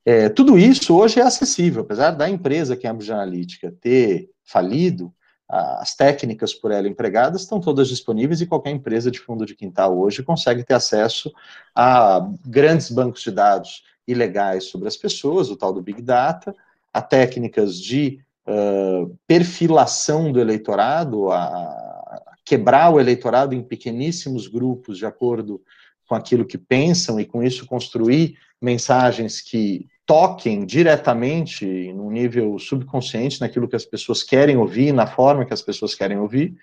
[0.05, 5.13] É, tudo isso hoje é acessível, apesar da empresa Cambridge Analytica ter falido,
[5.49, 9.97] as técnicas por ela empregadas estão todas disponíveis e qualquer empresa de fundo de quintal
[9.97, 11.31] hoje consegue ter acesso
[11.73, 16.55] a grandes bancos de dados ilegais sobre as pessoas, o tal do Big Data,
[16.93, 24.97] a técnicas de uh, perfilação do eleitorado, a, a, quebrar o eleitorado em pequeníssimos grupos
[24.97, 25.62] de acordo
[26.07, 33.41] com aquilo que pensam e com isso construir mensagens que toquem diretamente no nível subconsciente
[33.41, 36.55] naquilo que as pessoas querem ouvir, na forma que as pessoas querem ouvir.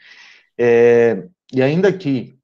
[0.57, 2.35] É, e ainda que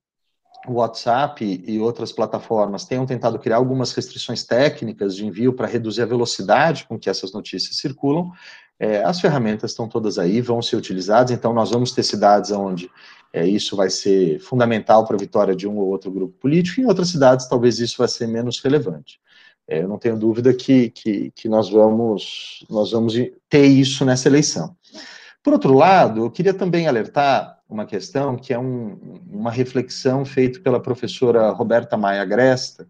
[0.68, 6.02] o WhatsApp e outras plataformas tenham tentado criar algumas restrições técnicas de envio para reduzir
[6.02, 8.30] a velocidade com que essas notícias circulam,
[8.78, 12.90] é, as ferramentas estão todas aí, vão ser utilizadas, então nós vamos ter cidades onde
[13.32, 16.84] é, isso vai ser fundamental para a vitória de um ou outro grupo político, e
[16.84, 19.20] em outras cidades talvez isso vai ser menos relevante.
[19.70, 23.14] É, eu não tenho dúvida que, que, que nós, vamos, nós vamos
[23.48, 24.76] ter isso nessa eleição.
[25.44, 30.58] Por outro lado, eu queria também alertar uma questão que é um, uma reflexão feita
[30.58, 32.88] pela professora Roberta Maia Gresta,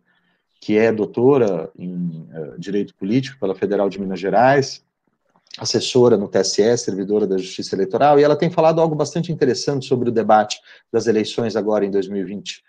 [0.59, 4.83] que é doutora em uh, Direito Político pela Federal de Minas Gerais,
[5.59, 10.09] assessora no TSE, servidora da Justiça Eleitoral, e ela tem falado algo bastante interessante sobre
[10.09, 10.59] o debate
[10.91, 12.63] das eleições agora em 2020,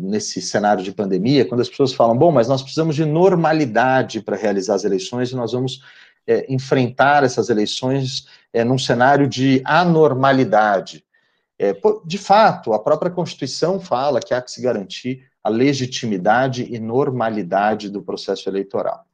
[0.00, 4.36] nesse cenário de pandemia, quando as pessoas falam, bom, mas nós precisamos de normalidade para
[4.36, 5.80] realizar as eleições e nós vamos
[6.26, 11.04] é, enfrentar essas eleições é, num cenário de anormalidade.
[11.58, 16.78] É, de fato, a própria Constituição fala que há que se garantir a legitimidade e
[16.78, 19.04] normalidade do processo eleitoral.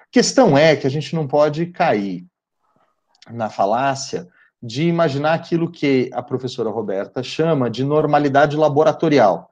[0.00, 2.24] A questão é que a gente não pode cair
[3.30, 4.28] na falácia
[4.62, 9.50] de imaginar aquilo que a professora Roberta chama de normalidade laboratorial,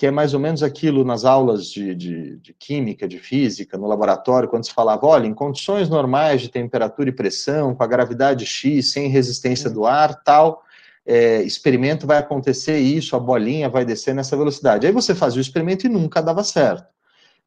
[0.00, 3.86] que é mais ou menos aquilo nas aulas de, de, de, química, de física, no
[3.86, 8.46] laboratório, quando se falava, olha, em condições normais de temperatura e pressão, com a gravidade
[8.46, 10.64] X, sem resistência do ar, tal,
[11.04, 14.86] é, experimento vai acontecer isso, a bolinha vai descer nessa velocidade.
[14.86, 16.86] Aí você fazia o experimento e nunca dava certo.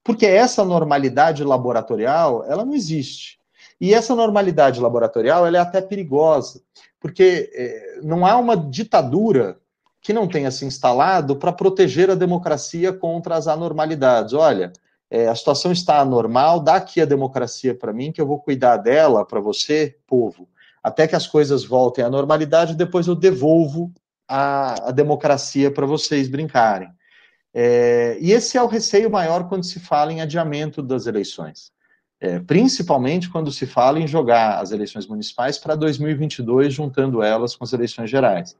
[0.04, 3.39] Porque essa normalidade laboratorial, ela não existe.
[3.82, 6.62] E essa normalidade laboratorial ela é até perigosa,
[6.99, 9.58] porque é, não há uma ditadura
[10.04, 14.34] que não tenha se instalado para proteger a democracia contra as anormalidades.
[14.34, 14.74] Olha,
[15.10, 18.76] é, a situação está anormal, dá aqui a democracia para mim, que eu vou cuidar
[18.78, 20.49] dela para você, povo,
[20.84, 23.93] até que as coisas voltem à normalidade, depois eu devolvo
[24.28, 26.89] a, a democracia para vocês brincarem.
[27.54, 31.72] É, e esse é o receio maior quando se fala em adiamento das eleições,
[32.20, 37.64] é, principalmente quando se fala em jogar as eleições municipais para 2022, juntando elas com
[37.64, 38.58] as eleições gerais.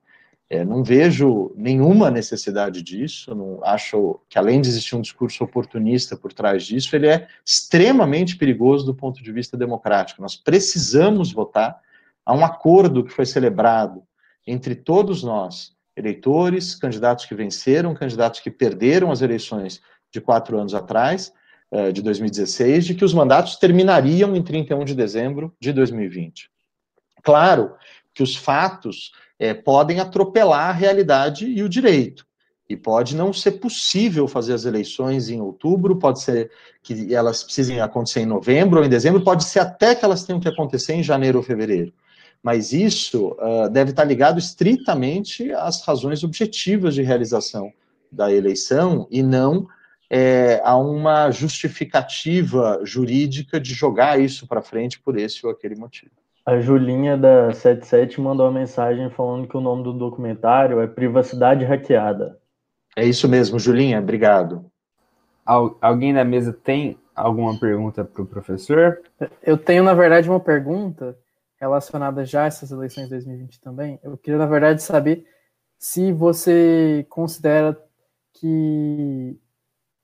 [0.50, 6.16] É, não vejo nenhuma necessidade disso, não acho que além de existir um discurso oportunista
[6.16, 10.22] por trás disso, ele é extremamente perigoso do ponto de vista democrático.
[10.22, 11.80] Nós precisamos votar.
[12.26, 14.04] Há um acordo que foi celebrado
[14.46, 19.82] entre todos nós, eleitores, candidatos que venceram, candidatos que perderam as eleições
[20.12, 21.34] de quatro anos atrás,
[21.72, 26.50] é, de 2016, de que os mandatos terminariam em 31 de dezembro de 2020.
[27.24, 27.76] Claro
[28.14, 32.26] que os fatos é, podem atropelar a realidade e o direito.
[32.70, 36.50] E pode não ser possível fazer as eleições em outubro, pode ser
[36.82, 40.40] que elas precisem acontecer em novembro ou em dezembro, pode ser até que elas tenham
[40.40, 41.94] que acontecer em janeiro ou fevereiro.
[42.42, 47.72] Mas isso uh, deve estar ligado estritamente às razões objetivas de realização
[48.12, 49.68] da eleição e não
[50.10, 56.12] é, a uma justificativa jurídica de jogar isso para frente por esse ou aquele motivo.
[56.46, 61.64] A Julinha da 77 mandou uma mensagem falando que o nome do documentário é Privacidade
[61.64, 62.38] Hackeada.
[62.96, 64.66] É isso mesmo, Julinha, obrigado.
[65.46, 69.02] Al alguém da mesa tem alguma pergunta para o professor?
[69.41, 71.18] Eu tenho, na verdade, uma pergunta
[71.60, 74.00] relacionada já a essas eleições de 2020 também.
[74.04, 75.26] Eu queria, na verdade, saber
[75.80, 77.78] se você considera
[78.34, 79.39] que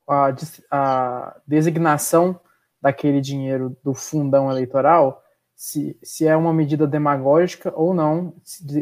[0.08, 0.34] a,
[0.72, 2.40] a designação
[2.82, 5.22] daquele dinheiro do fundão eleitoral
[5.60, 8.34] se, se é uma medida demagógica ou não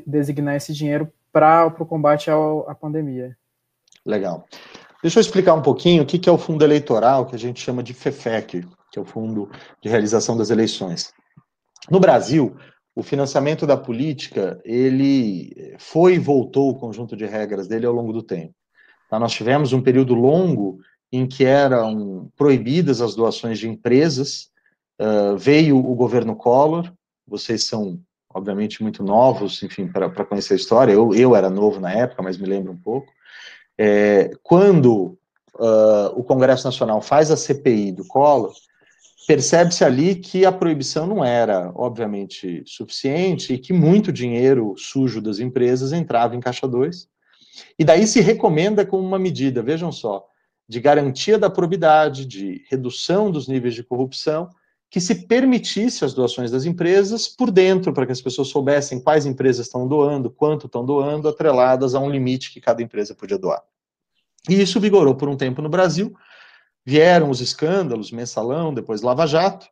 [0.05, 3.36] designar esse dinheiro para o combate ao, à pandemia.
[4.05, 4.45] Legal.
[5.01, 7.59] Deixa eu explicar um pouquinho o que, que é o fundo eleitoral, que a gente
[7.59, 9.49] chama de FEFEC, que é o Fundo
[9.82, 11.11] de Realização das Eleições.
[11.89, 12.55] No Brasil,
[12.95, 18.13] o financiamento da política, ele foi e voltou o conjunto de regras dele ao longo
[18.13, 18.53] do tempo.
[19.09, 19.19] Tá?
[19.19, 20.78] Nós tivemos um período longo
[21.11, 24.51] em que eram proibidas as doações de empresas,
[25.00, 26.91] Uh, veio o governo Collor,
[27.28, 28.00] vocês são,
[28.34, 30.93] obviamente, muito novos, enfim, para conhecer a história.
[30.93, 33.12] Eu, eu era novo na época, mas me lembro um pouco.
[33.78, 35.18] É, quando
[35.56, 38.54] uh, o Congresso Nacional faz a CPI do Collor,
[39.28, 45.39] percebe-se ali que a proibição não era, obviamente, suficiente e que muito dinheiro sujo das
[45.39, 47.08] empresas entrava em Caixa 2.
[47.78, 50.26] E daí se recomenda como uma medida, vejam só,
[50.68, 54.50] de garantia da probidade, de redução dos níveis de corrupção,
[54.90, 59.26] que se permitisse as doações das empresas por dentro, para que as pessoas soubessem quais
[59.26, 63.62] empresas estão doando, quanto estão doando, atreladas a um limite que cada empresa podia doar.
[64.50, 66.16] E isso vigorou por um tempo no Brasil.
[66.86, 69.68] Vieram os escândalos, mensalão, depois Lava Jato,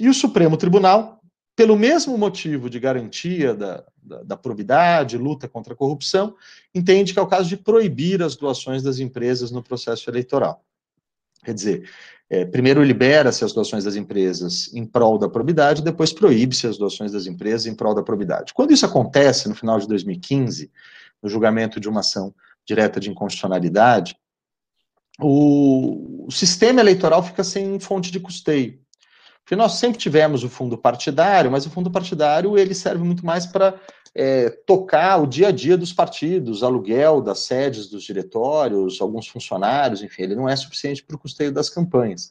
[0.00, 1.20] e o Supremo Tribunal,
[1.54, 6.34] pelo mesmo motivo de garantia da, da, da probidade, luta contra a corrupção,
[6.74, 10.64] entende que é o caso de proibir as doações das empresas no processo eleitoral.
[11.44, 11.90] Quer dizer,
[12.30, 17.10] é, primeiro libera-se as doações das empresas em prol da probidade, depois proíbe-se as doações
[17.10, 18.54] das empresas em prol da probidade.
[18.54, 20.70] Quando isso acontece, no final de 2015,
[21.20, 22.32] no julgamento de uma ação
[22.64, 24.16] direta de inconstitucionalidade,
[25.20, 28.78] o, o sistema eleitoral fica sem fonte de custeio.
[29.50, 33.46] Porque nós sempre tivemos o fundo partidário, mas o fundo partidário ele serve muito mais
[33.46, 33.74] para
[34.14, 40.04] é, tocar o dia a dia dos partidos, aluguel das sedes dos diretórios, alguns funcionários,
[40.04, 42.30] enfim, ele não é suficiente para o custeio das campanhas.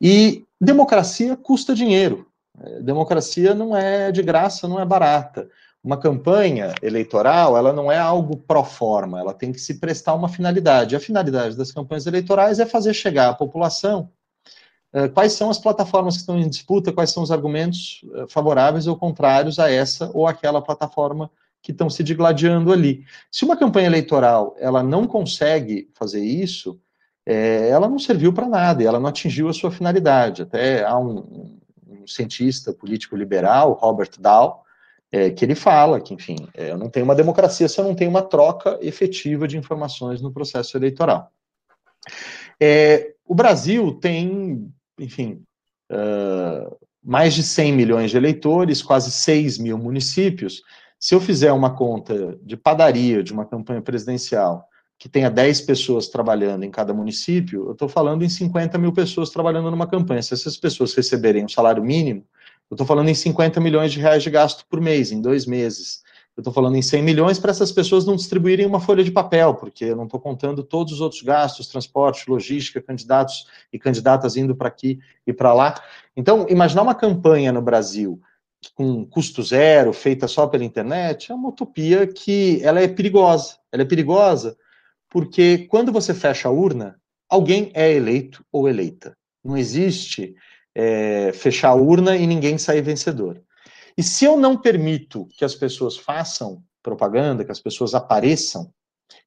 [0.00, 2.26] E democracia custa dinheiro.
[2.60, 5.48] É, democracia não é de graça, não é barata.
[5.84, 10.28] Uma campanha eleitoral, ela não é algo pró forma, ela tem que se prestar uma
[10.28, 10.96] finalidade.
[10.96, 14.10] A finalidade das campanhas eleitorais é fazer chegar à população
[15.14, 18.96] quais são as plataformas que estão em disputa, quais são os argumentos eh, favoráveis ou
[18.96, 21.30] contrários a essa ou aquela plataforma
[21.62, 23.04] que estão se digladiando ali.
[23.30, 26.80] Se uma campanha eleitoral ela não consegue fazer isso,
[27.24, 30.42] é, ela não serviu para nada, ela não atingiu a sua finalidade.
[30.42, 34.64] Até há um, um cientista político liberal, Robert Dahl,
[35.12, 37.94] é, que ele fala que, enfim, é, eu não tenho uma democracia se eu não
[37.94, 41.30] tenho uma troca efetiva de informações no processo eleitoral.
[43.26, 45.42] O Brasil tem enfim,
[45.90, 50.62] uh, mais de 100 milhões de eleitores, quase 6 mil municípios.
[50.98, 54.66] Se eu fizer uma conta de padaria de uma campanha presidencial
[54.98, 59.30] que tenha 10 pessoas trabalhando em cada município, eu estou falando em 50 mil pessoas
[59.30, 60.22] trabalhando numa campanha.
[60.22, 62.22] Se essas pessoas receberem um salário mínimo,
[62.70, 66.02] eu estou falando em 50 milhões de reais de gasto por mês, em dois meses.
[66.36, 69.54] Eu estou falando em 100 milhões para essas pessoas não distribuírem uma folha de papel,
[69.54, 74.54] porque eu não estou contando todos os outros gastos, transporte, logística, candidatos e candidatas indo
[74.54, 75.74] para aqui e para lá.
[76.16, 78.20] Então, imaginar uma campanha no Brasil
[78.74, 83.56] com custo zero, feita só pela internet, é uma utopia que ela é perigosa.
[83.72, 84.56] Ela é perigosa
[85.10, 86.96] porque quando você fecha a urna,
[87.28, 89.16] alguém é eleito ou eleita.
[89.44, 90.36] Não existe
[90.74, 93.42] é, fechar a urna e ninguém sair vencedor.
[94.00, 98.72] E se eu não permito que as pessoas façam propaganda, que as pessoas apareçam,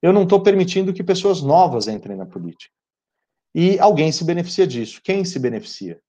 [0.02, 2.74] eu não estou permitindo que pessoas novas entrem na política.
[3.54, 5.00] E alguém se beneficia disso.
[5.04, 6.00] Quem se beneficia?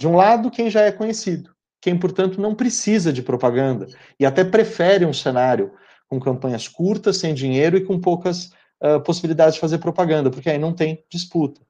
[0.00, 3.86] De um lado, quem já é conhecido, quem, portanto, não precisa de propaganda
[4.18, 5.70] e até prefere um cenário
[6.08, 8.46] com campanhas curtas, sem dinheiro e com poucas
[8.80, 11.60] uh, possibilidades de fazer propaganda, porque aí não tem disputa.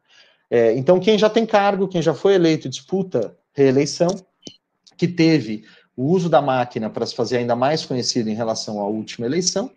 [0.48, 4.14] É, então, quem já tem cargo, quem já foi eleito e disputa reeleição,
[4.98, 5.64] que teve
[5.98, 9.68] o uso da máquina para se fazer ainda mais conhecido em relação à última eleição,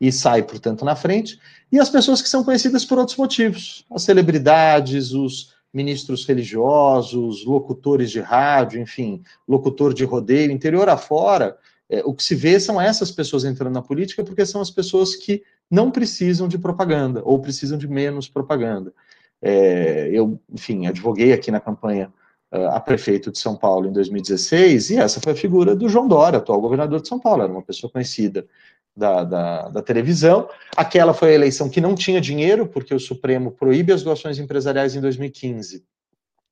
[0.00, 1.36] e sai, portanto, na frente,
[1.72, 8.12] e as pessoas que são conhecidas por outros motivos, as celebridades, os ministros religiosos, locutores
[8.12, 11.58] de rádio, enfim, locutor de rodeio, interior afora,
[11.90, 15.16] é, o que se vê são essas pessoas entrando na política porque são as pessoas
[15.16, 18.92] que não precisam de propaganda, ou precisam de menos propaganda.
[19.40, 22.12] É, eu, enfim, advoguei aqui na campanha
[22.52, 26.38] a prefeito de São Paulo em 2016, e essa foi a figura do João Dória,
[26.38, 28.46] atual governador de São Paulo, era uma pessoa conhecida
[28.94, 30.46] da, da, da, televisão.
[30.76, 34.94] Aquela foi a eleição que não tinha dinheiro, porque o Supremo proíbe as doações empresariais
[34.94, 35.82] em 2015,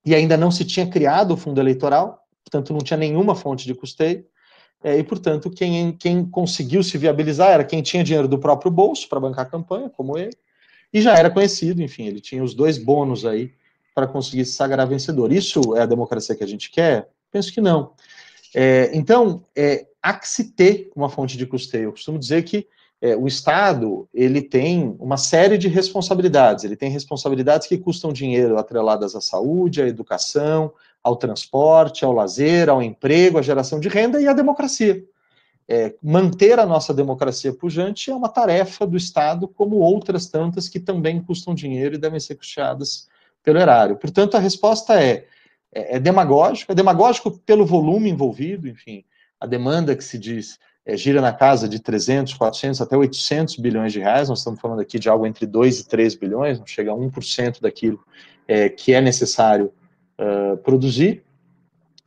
[0.06, 3.74] e ainda não se tinha criado o fundo eleitoral, portanto não tinha nenhuma fonte de
[3.74, 4.24] custeio,
[4.82, 9.06] é, e portanto quem, quem conseguiu se viabilizar era quem tinha dinheiro do próprio bolso
[9.06, 10.32] para bancar a campanha, como ele,
[10.90, 13.52] e já era conhecido, enfim, ele tinha os dois bônus aí
[14.00, 15.30] para conseguir se sagrar vencedor.
[15.30, 17.08] Isso é a democracia que a gente quer?
[17.30, 17.92] Penso que não.
[18.54, 21.84] É, então, é, há que se ter uma fonte de custeio.
[21.84, 22.66] Eu costumo dizer que
[23.02, 26.64] é, o Estado ele tem uma série de responsabilidades.
[26.64, 30.72] Ele tem responsabilidades que custam dinheiro atreladas à saúde, à educação,
[31.04, 35.04] ao transporte, ao lazer, ao emprego, à geração de renda e à democracia.
[35.68, 40.80] É, manter a nossa democracia pujante é uma tarefa do Estado, como outras tantas que
[40.80, 43.09] também custam dinheiro e devem ser custeadas
[43.42, 43.96] pelo erário.
[43.96, 45.26] Portanto, a resposta é,
[45.72, 49.04] é, é demagógico, é demagógico pelo volume envolvido, enfim,
[49.40, 53.92] a demanda que se diz é, gira na casa de 300, 400, até 800 bilhões
[53.92, 56.90] de reais, nós estamos falando aqui de algo entre 2 e 3 bilhões, não chega
[56.90, 58.00] a 1% daquilo
[58.48, 59.72] é, que é necessário
[60.18, 61.22] uh, produzir,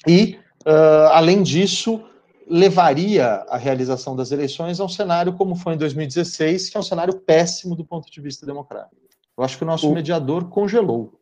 [0.07, 2.03] e, uh, além disso,
[2.47, 6.83] levaria a realização das eleições a um cenário como foi em 2016, que é um
[6.83, 9.01] cenário péssimo do ponto de vista democrático.
[9.37, 9.93] Eu acho que o nosso o...
[9.93, 11.13] mediador congelou.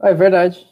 [0.00, 0.66] É verdade.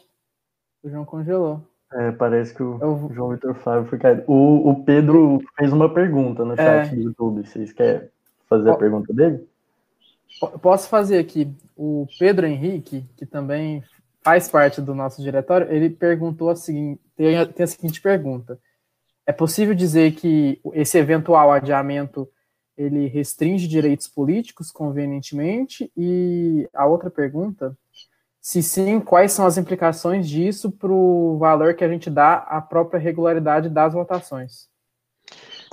[0.83, 1.61] O João congelou.
[1.91, 3.09] É, parece que o Eu...
[3.13, 4.23] João Vitor Flávio foi caído.
[4.27, 6.95] O, o Pedro fez uma pergunta no chat é...
[6.95, 7.47] do YouTube.
[7.47, 8.07] Vocês querem
[8.49, 9.47] fazer a pergunta dele?
[10.61, 11.51] Posso fazer aqui.
[11.75, 13.83] O Pedro Henrique, que também
[14.23, 18.59] faz parte do nosso diretório, ele perguntou a seguinte, tem a, tem a seguinte pergunta.
[19.25, 22.27] É possível dizer que esse eventual adiamento
[22.77, 25.91] ele restringe direitos políticos convenientemente?
[25.95, 27.75] E a outra pergunta
[28.45, 32.61] se sim, quais são as implicações disso para o valor que a gente dá à
[32.61, 34.67] própria regularidade das votações?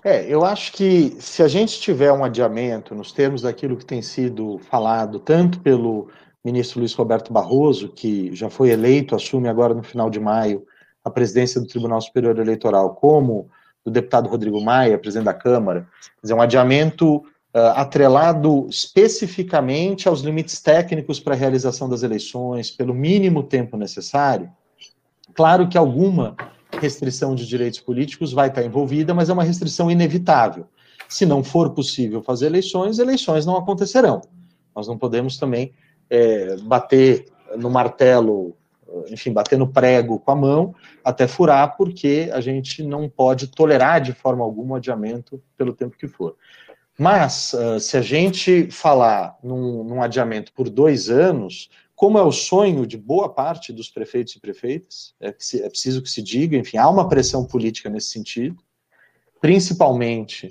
[0.02, 4.00] É, eu acho que se a gente tiver um adiamento nos termos daquilo que tem
[4.00, 6.08] sido falado, tanto pelo
[6.42, 10.66] ministro Luiz Roberto Barroso, que já foi eleito, assume agora no final de maio
[11.04, 13.50] a presidência do Tribunal Superior Eleitoral, como
[13.84, 17.22] do deputado Rodrigo Maia, presidente da Câmara, quer dizer, um adiamento
[17.54, 24.50] uh, atrelado especificamente aos limites técnicos para a realização das eleições, pelo mínimo tempo necessário,
[25.34, 26.36] claro que alguma
[26.80, 30.66] restrição de direitos políticos vai estar envolvida, mas é uma restrição inevitável.
[31.08, 34.22] Se não for possível fazer eleições, eleições não acontecerão.
[34.74, 35.72] Nós não podemos também
[36.08, 37.26] é, bater
[37.56, 38.56] no martelo,
[39.08, 40.74] enfim, bater no prego com a mão
[41.04, 45.96] até furar, porque a gente não pode tolerar de forma alguma o adiamento pelo tempo
[45.96, 46.34] que for.
[47.02, 52.30] Mas, uh, se a gente falar num, num, adiamento por dois anos, como é o
[52.30, 56.56] sonho de boa parte dos prefeitos e prefeitas, é, se, é preciso que se diga,
[56.56, 58.62] enfim, há uma pressão política nesse sentido,
[59.40, 60.48] principalmente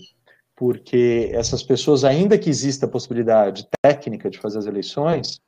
[0.54, 5.40] porque essas pessoas, ainda que exista a possibilidade técnica de fazer as eleições,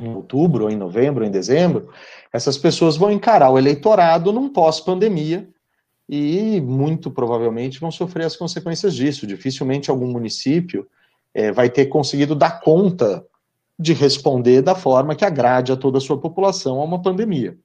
[0.00, 1.92] em outubro, ou em novembro, ou em dezembro,
[2.32, 5.53] essas pessoas vão encarar o eleitorado num pós-pandemia,
[6.08, 9.26] e muito provavelmente vão sofrer as consequências disso.
[9.26, 10.86] Dificilmente algum município
[11.32, 13.24] é, vai ter conseguido dar conta
[13.78, 17.58] de responder da forma que agrade a toda a sua população a uma pandemia.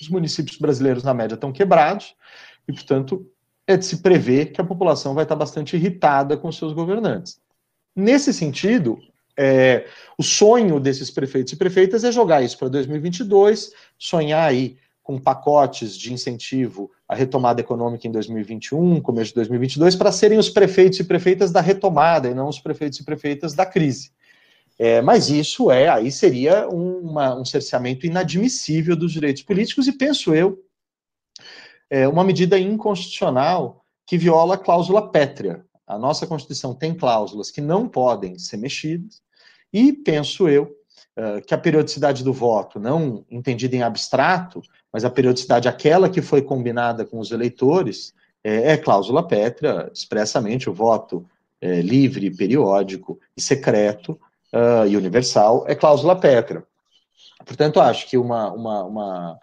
[0.00, 2.14] Os municípios brasileiros, na média, estão quebrados
[2.68, 3.26] e, portanto,
[3.66, 7.40] é de se prever que a população vai estar bastante irritada com seus governantes.
[7.94, 8.98] Nesse sentido,
[9.36, 9.86] é,
[10.18, 15.96] o sonho desses prefeitos e prefeitas é jogar isso para 2022, sonhar aí com pacotes
[15.96, 21.04] de incentivo à retomada econômica em 2021, começo de 2022, para serem os prefeitos e
[21.04, 24.12] prefeitas da retomada e não os prefeitos e prefeitas da crise.
[24.78, 30.32] É, mas isso é, aí seria uma, um cerceamento inadmissível dos direitos políticos e penso
[30.32, 30.64] eu,
[31.90, 35.64] é uma medida inconstitucional que viola a cláusula pétrea.
[35.88, 39.20] A nossa Constituição tem cláusulas que não podem ser mexidas
[39.72, 40.79] e penso eu
[41.46, 44.62] que a periodicidade do voto, não entendida em abstrato,
[44.92, 50.68] mas a periodicidade aquela que foi combinada com os eleitores, é, é cláusula pétrea, expressamente
[50.68, 51.26] o voto
[51.60, 54.18] é, livre, periódico e secreto
[54.52, 56.64] uh, e universal é cláusula pétrea.
[57.44, 59.38] Portanto, acho que uma, uma, uma,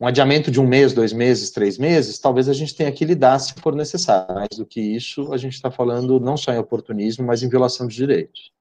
[0.00, 3.38] um adiamento de um mês, dois meses, três meses, talvez a gente tenha que lidar
[3.38, 4.34] se for necessário.
[4.34, 7.86] Mais do que isso, a gente está falando não só em oportunismo, mas em violação
[7.86, 8.52] de direitos.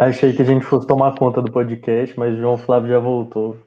[0.00, 3.58] Achei que a gente fosse tomar conta do podcast, mas João Flávio já voltou.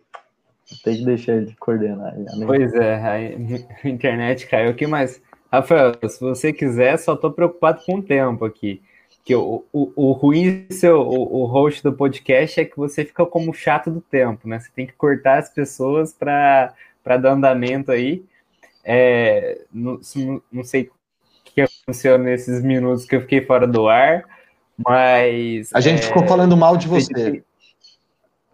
[0.84, 2.17] Tem que deixar ele coordenar.
[2.17, 2.45] Né?
[2.45, 2.95] Pois é,
[3.84, 5.21] a internet caiu aqui, mas,
[5.51, 8.81] Rafael, se você quiser, só estou preocupado com o tempo aqui
[9.23, 13.25] que o, o, o ruim seu, o, o host do podcast é que você fica
[13.25, 14.59] como chato do tempo, né?
[14.59, 16.73] Você tem que cortar as pessoas para
[17.05, 18.23] dar andamento aí.
[18.84, 19.99] É, não,
[20.51, 20.91] não sei o
[21.45, 24.25] que aconteceu nesses minutos que eu fiquei fora do ar,
[24.78, 25.69] mas.
[25.74, 27.43] A gente é, ficou falando mal de você.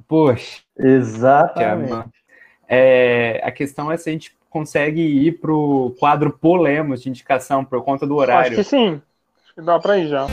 [0.07, 0.61] Poxa.
[0.77, 2.09] Exatamente.
[2.67, 7.63] É, a questão é se a gente consegue ir para o quadro Polemos de indicação
[7.63, 8.47] por conta do horário.
[8.47, 9.01] Acho que sim.
[9.43, 10.27] Acho que dá para ir já.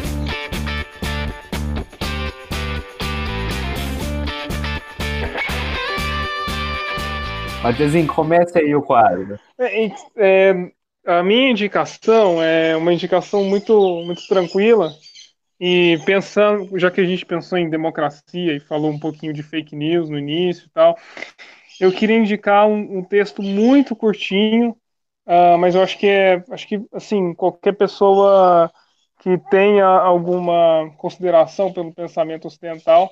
[7.62, 9.38] Matheusinho, comece aí o quadro.
[9.58, 10.70] É, é,
[11.04, 14.92] a minha indicação é uma indicação muito, muito tranquila.
[15.58, 19.74] E pensando, já que a gente pensou em democracia e falou um pouquinho de fake
[19.74, 20.96] news no início e tal,
[21.80, 24.70] eu queria indicar um, um texto muito curtinho,
[25.26, 28.70] uh, mas eu acho que é, acho que assim qualquer pessoa
[29.20, 33.10] que tenha alguma consideração pelo pensamento ocidental,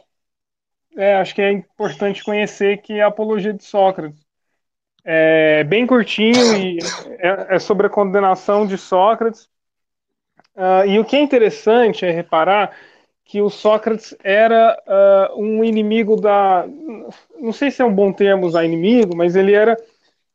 [0.96, 4.22] é, acho que é importante conhecer que é a apologia de Sócrates.
[5.04, 6.78] É bem curtinho e
[7.18, 9.48] é, é sobre a condenação de Sócrates.
[10.56, 12.76] Uh, e o que é interessante é reparar
[13.24, 16.66] que o Sócrates era uh, um inimigo da.
[17.40, 19.76] Não sei se é um bom termo usar inimigo, mas ele era.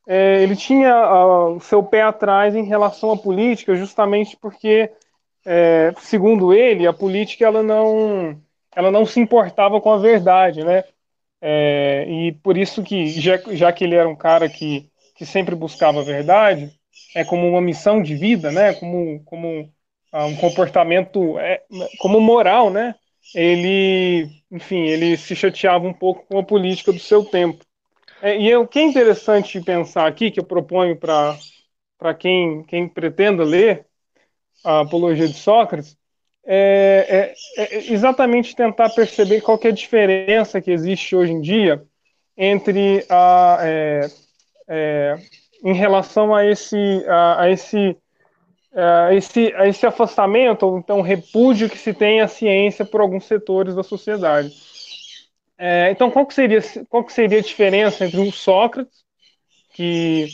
[0.08, 4.92] É, ele tinha uh, o seu pé atrás em relação à política, justamente porque,
[5.46, 8.42] é, segundo ele, a política ela não,
[8.76, 10.84] ela não se importava com a verdade, né?
[11.42, 15.56] É, e por isso que, já, já, que ele era um cara que, que sempre
[15.56, 16.72] buscava a verdade,
[17.16, 18.74] é como uma missão de vida, né?
[18.74, 19.72] Como, como
[20.12, 21.62] ah, um comportamento, é,
[22.00, 22.96] como moral, né?
[23.36, 27.64] Ele, enfim, ele se chateava um pouco com a política do seu tempo.
[28.22, 32.88] É, e é, o que é interessante pensar aqui, que eu proponho para quem, quem
[32.88, 33.86] pretenda ler
[34.64, 35.98] a Apologia de Sócrates,
[36.46, 41.84] é, é, é, exatamente tentar perceber qual é a diferença que existe hoje em dia
[42.36, 44.08] entre a, é,
[44.68, 45.16] é,
[45.64, 47.96] em relação a esse, a, a esse,
[48.74, 53.76] a esse, esse afastamento ou então repúdio que se tem à ciência por alguns setores
[53.76, 54.52] da sociedade.
[55.58, 59.04] É, então, qual que, seria, qual que seria a diferença entre um Sócrates
[59.74, 60.28] que,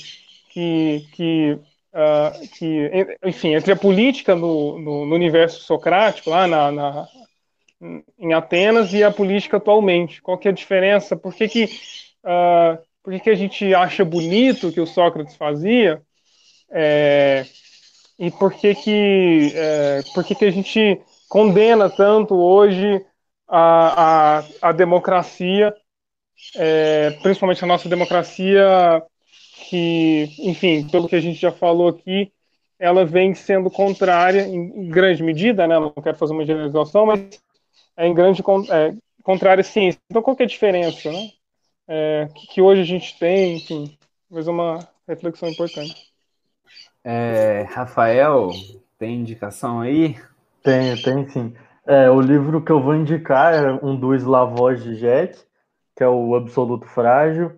[0.51, 1.59] que, que
[1.95, 7.07] uh, que, enfim, entre a política no, no, no universo socrático, lá na, na,
[8.19, 10.21] em Atenas, e a política atualmente.
[10.21, 11.15] Qual que é a diferença?
[11.15, 11.65] Por que, que,
[12.23, 16.01] uh, por que, que a gente acha bonito o que o Sócrates fazia?
[16.69, 17.45] É,
[18.17, 23.05] e por que que, é, por que que a gente condena tanto hoje
[23.47, 25.73] a, a, a democracia,
[26.55, 29.03] é, principalmente a nossa democracia
[29.69, 32.31] que, enfim, pelo que a gente já falou aqui,
[32.77, 35.79] ela vem sendo contrária, em grande medida, né?
[35.79, 37.39] Não quero fazer uma generalização, mas
[37.97, 38.93] é em grande é,
[39.23, 39.99] contrária à ciência.
[40.09, 41.29] Então, qual que é a diferença, né?
[41.87, 43.97] É, que, que, hoje a gente tem, enfim,
[44.29, 46.14] mas uma reflexão importante.
[47.07, 48.49] É, Rafael,
[48.97, 50.15] tem indicação aí?
[50.63, 51.53] Tem, tem sim.
[51.85, 55.37] É, o livro que eu vou indicar é um do Slavoj Žižek,
[55.95, 57.51] que é o Absoluto Frágil.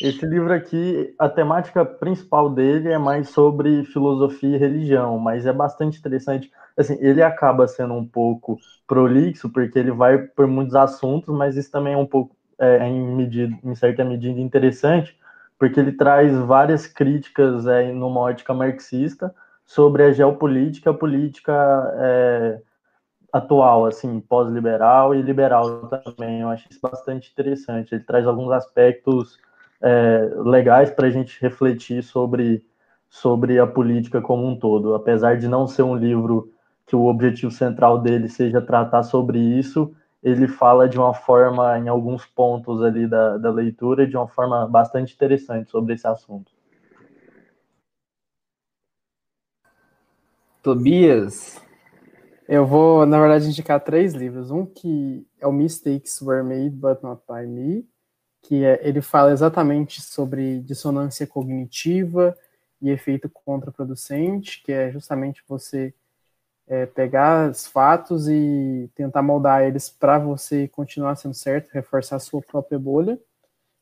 [0.00, 5.52] Esse livro aqui, a temática principal dele é mais sobre filosofia e religião, mas é
[5.52, 6.48] bastante interessante.
[6.76, 11.72] Assim, ele acaba sendo um pouco prolixo, porque ele vai por muitos assuntos, mas isso
[11.72, 15.16] também é um pouco, é, em, medida, em certa medida, interessante,
[15.62, 19.32] porque ele traz várias críticas é, numa ótica marxista
[19.64, 21.52] sobre a geopolítica, a política
[21.98, 22.60] é,
[23.32, 26.40] atual, assim, pós-liberal e liberal também.
[26.40, 27.94] Eu acho isso bastante interessante.
[27.94, 29.38] Ele traz alguns aspectos
[29.80, 32.66] é, legais para a gente refletir sobre,
[33.08, 34.96] sobre a política como um todo.
[34.96, 36.52] Apesar de não ser um livro
[36.88, 41.88] que o objetivo central dele seja tratar sobre isso, ele fala de uma forma, em
[41.88, 46.52] alguns pontos ali da, da leitura, de uma forma bastante interessante sobre esse assunto.
[50.62, 51.60] Tobias?
[52.48, 54.50] Eu vou, na verdade, indicar três livros.
[54.52, 57.88] Um que é o Mistakes Were Made But Not By Me,
[58.42, 62.36] que é, ele fala exatamente sobre dissonância cognitiva
[62.80, 65.94] e efeito contraproducente, que é justamente você
[66.72, 72.18] é, pegar os fatos e tentar moldar eles para você continuar sendo certo, reforçar a
[72.18, 73.20] sua própria bolha.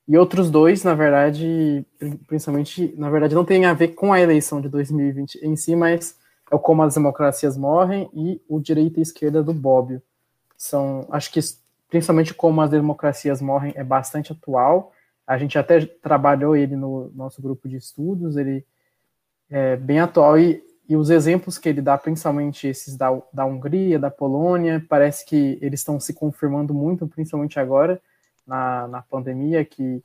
[0.08, 1.86] E outros dois, na verdade,
[2.26, 6.18] principalmente, na verdade, não tem a ver com a eleição de 2020 em si, mas
[6.50, 10.02] é o Como as Democracias Morrem e o Direita e Esquerda do Bobbio.
[10.56, 11.38] São, acho que
[11.88, 14.92] principalmente Como as Democracias Morrem é bastante atual.
[15.24, 18.66] A gente até trabalhou ele no nosso grupo de estudos, ele
[19.48, 20.60] é bem atual e
[20.90, 25.56] e os exemplos que ele dá, principalmente esses da, da Hungria, da Polônia, parece que
[25.62, 28.02] eles estão se confirmando muito, principalmente agora,
[28.44, 30.02] na, na pandemia, que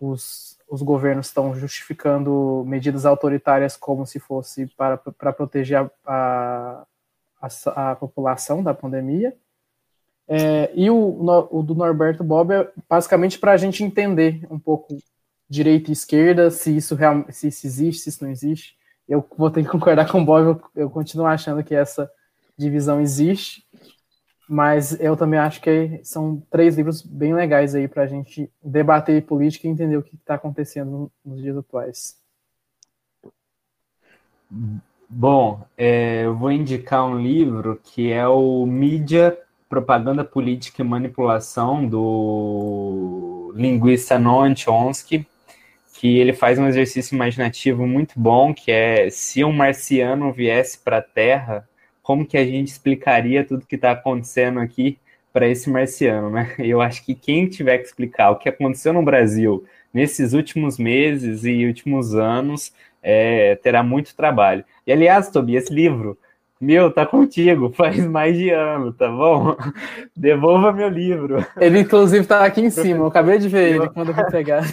[0.00, 6.86] os, os governos estão justificando medidas autoritárias como se fosse para, para proteger a, a,
[7.40, 9.32] a, a população da pandemia.
[10.26, 14.98] É, e o, o, do Norberto Bob é basicamente para a gente entender um pouco
[15.48, 18.79] direita e esquerda, se isso, real, se isso existe, se isso não existe
[19.10, 22.08] eu vou ter que concordar com o Bob, eu, eu continuo achando que essa
[22.56, 23.66] divisão existe,
[24.48, 29.26] mas eu também acho que são três livros bem legais aí para a gente debater
[29.26, 32.16] política e entender o que está acontecendo nos dias atuais.
[35.08, 39.36] Bom, é, eu vou indicar um livro que é o Mídia,
[39.68, 45.26] Propaganda Política e Manipulação, do linguista Noam Chomsky
[46.00, 50.96] que ele faz um exercício imaginativo muito bom, que é se um marciano viesse para
[50.96, 51.68] a Terra,
[52.02, 54.96] como que a gente explicaria tudo que está acontecendo aqui
[55.30, 56.54] para esse marciano, né?
[56.58, 61.44] Eu acho que quem tiver que explicar o que aconteceu no Brasil nesses últimos meses
[61.44, 62.72] e últimos anos
[63.02, 64.64] é, terá muito trabalho.
[64.86, 66.16] E aliás, Tobi, esse livro,
[66.58, 69.54] meu, tá contigo, faz mais de ano, tá bom?
[70.16, 71.44] Devolva meu livro.
[71.60, 74.64] Ele, inclusive, tá aqui em cima, eu acabei de ver ele quando eu vou pegar.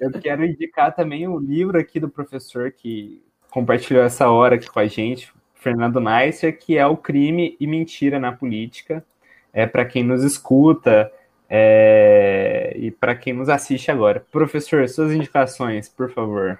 [0.00, 4.78] Eu quero indicar também o livro aqui do professor que compartilhou essa hora aqui com
[4.78, 9.04] a gente, Fernando Neisser, que é o crime e mentira na política.
[9.52, 11.12] É para quem nos escuta
[11.50, 14.24] é, e para quem nos assiste agora.
[14.32, 16.58] Professor, suas indicações, por favor.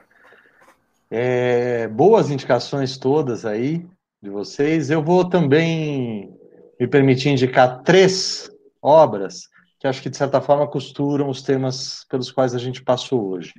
[1.10, 3.86] É, boas indicações todas aí
[4.22, 4.90] de vocês.
[4.90, 6.30] Eu vou também
[6.78, 8.50] me permitir indicar três
[8.82, 9.49] obras
[9.80, 13.54] que acho que, de certa forma, costuram os temas pelos quais a gente passou hoje.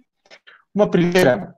[0.73, 1.55] Uma primeira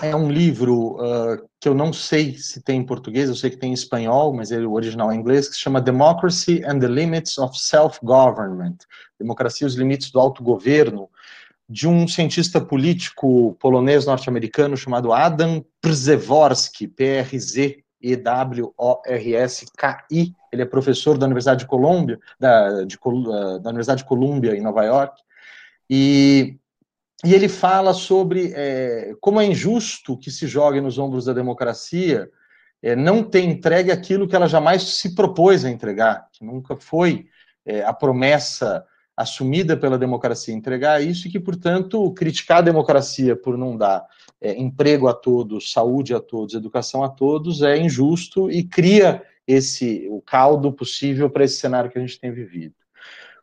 [0.00, 3.58] é um livro uh, que eu não sei se tem em português, eu sei que
[3.58, 6.78] tem em espanhol, mas ele, o original é em inglês, que se chama Democracy and
[6.80, 8.78] the Limits of Self-Government
[9.20, 11.10] Democracia e os Limites do Autogoverno,
[11.68, 19.14] de um cientista político polonês norte-americano chamado Adam Przeworski, PRZ, E-W-O-R-S-K-I.
[20.50, 24.60] Ele é professor da Universidade de Colômbia, da, de, ah, da Universidade de Colômbia, em
[24.60, 25.22] Nova York.
[25.88, 26.58] E,
[27.24, 32.28] e ele fala sobre é, como é injusto que se jogue nos ombros da democracia
[32.82, 37.28] é, não ter entregue aquilo que ela jamais se propôs a entregar, que nunca foi
[37.64, 38.84] é, a promessa
[39.16, 44.04] assumida pela democracia entregar isso e que, portanto, criticar a democracia por não dar
[44.40, 50.06] é, emprego a todos, saúde a todos, educação a todos, é injusto e cria esse
[50.10, 52.74] o caldo possível para esse cenário que a gente tem vivido.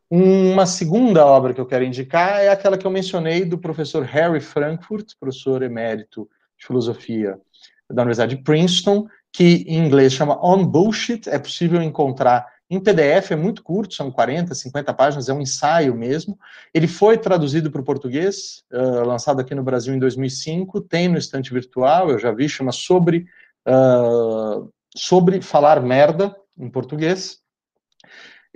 [0.09, 4.41] Uma segunda obra que eu quero indicar é aquela que eu mencionei do professor Harry
[4.41, 7.39] Frankfurt, professor emérito de filosofia
[7.87, 13.31] da Universidade de Princeton, que em inglês chama On Bullshit, é possível encontrar em PDF,
[13.31, 16.37] é muito curto, são 40, 50 páginas, é um ensaio mesmo.
[16.71, 21.17] Ele foi traduzido para o português, uh, lançado aqui no Brasil em 2005, tem no
[21.17, 23.25] estante virtual, eu já vi, chama Sobre,
[23.67, 27.39] uh, sobre Falar Merda, em português.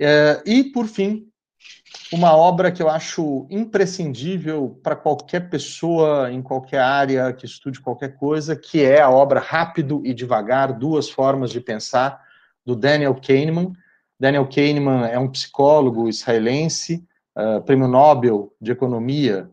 [0.00, 1.26] Uh, e, por fim,
[2.12, 8.16] uma obra que eu acho imprescindível para qualquer pessoa em qualquer área que estude qualquer
[8.16, 12.22] coisa, que é a obra Rápido e Devagar, Duas Formas de Pensar,
[12.64, 13.72] do Daniel Kahneman.
[14.18, 17.04] Daniel Kahneman é um psicólogo israelense,
[17.36, 19.50] uh, prêmio Nobel de Economia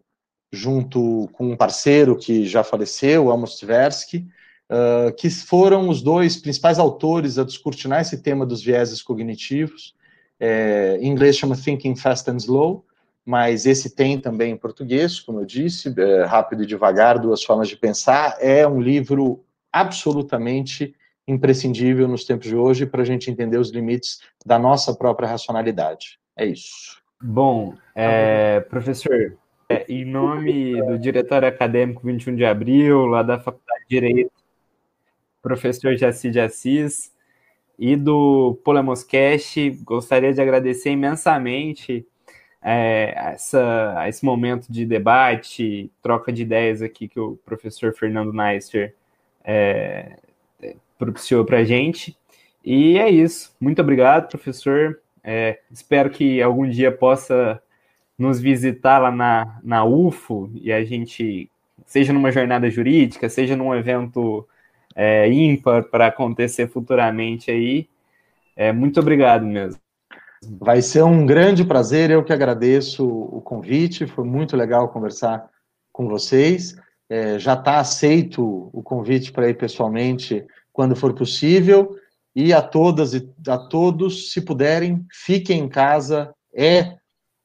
[0.52, 4.28] junto com um parceiro que já faleceu, Amos Tversky,
[4.70, 9.96] uh, que foram os dois principais autores a descortinar esse tema dos vieses cognitivos.
[10.40, 12.84] É, em inglês chama Thinking Fast and Slow,
[13.24, 17.70] mas esse tem também em português, como eu disse, é, Rápido e Devagar, Duas Formas
[17.70, 18.38] de Pensar.
[18.40, 20.96] É um livro absolutamente
[21.32, 26.20] imprescindível nos tempos de hoje para a gente entender os limites da nossa própria racionalidade.
[26.36, 27.02] É isso.
[27.22, 29.38] Bom, é, professor,
[29.70, 34.32] é, em nome do diretor acadêmico 21 de abril, lá da Faculdade de Direito,
[35.42, 37.12] professor Jaci de Assis,
[37.78, 42.06] e do Polemoscast, gostaria de agradecer imensamente
[42.62, 48.96] é, essa, esse momento de debate, troca de ideias aqui que o professor Fernando Neister
[49.44, 50.20] é,
[50.98, 52.18] propiciou para a gente.
[52.64, 53.56] E é isso.
[53.60, 55.00] Muito obrigado, professor.
[55.24, 57.62] É, espero que algum dia possa
[58.18, 61.50] nos visitar lá na, na UFO e a gente,
[61.86, 64.48] seja numa jornada jurídica, seja num evento
[64.96, 67.90] é, ímpar para acontecer futuramente aí.
[68.56, 69.80] É, muito obrigado mesmo.
[70.60, 75.50] Vai ser um grande prazer, eu que agradeço o convite, foi muito legal conversar
[75.92, 76.76] com vocês.
[77.12, 81.94] É, já está aceito o convite para ir pessoalmente quando for possível.
[82.34, 86.96] E a todas e a todos, se puderem, fiquem em casa, é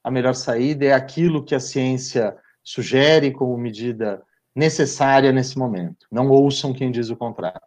[0.01, 4.23] a melhor saída, é aquilo que a ciência sugere como medida
[4.55, 6.07] necessária nesse momento.
[6.09, 7.59] Não ouçam quem diz o contrário.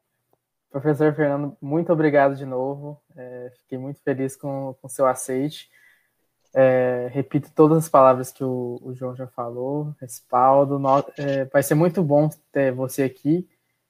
[0.70, 2.98] Professor Fernando, muito obrigado de novo.
[3.14, 5.68] É, fiquei muito feliz com o seu aceite.
[6.52, 10.78] É, repito todas as palavras que o, o João já falou, respaldo.
[10.78, 13.48] No, é, vai ser muito bom ter você aqui.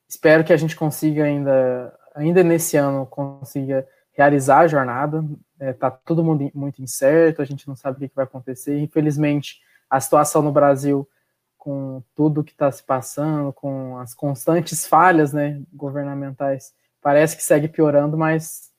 [0.09, 5.25] Espero que a gente consiga ainda, ainda nesse ano, consiga realizar a jornada.
[5.59, 8.79] Está é, todo mundo muito incerto, a gente não sabe o que vai acontecer.
[8.79, 11.09] Infelizmente, a situação no Brasil,
[11.57, 17.69] com tudo que está se passando, com as constantes falhas né, governamentais, parece que segue
[17.69, 18.71] piorando, mas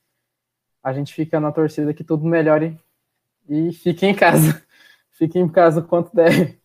[0.83, 2.79] a gente fica na torcida que tudo melhore
[3.49, 4.61] e fique em casa.
[5.13, 6.60] Fique em casa o quanto der.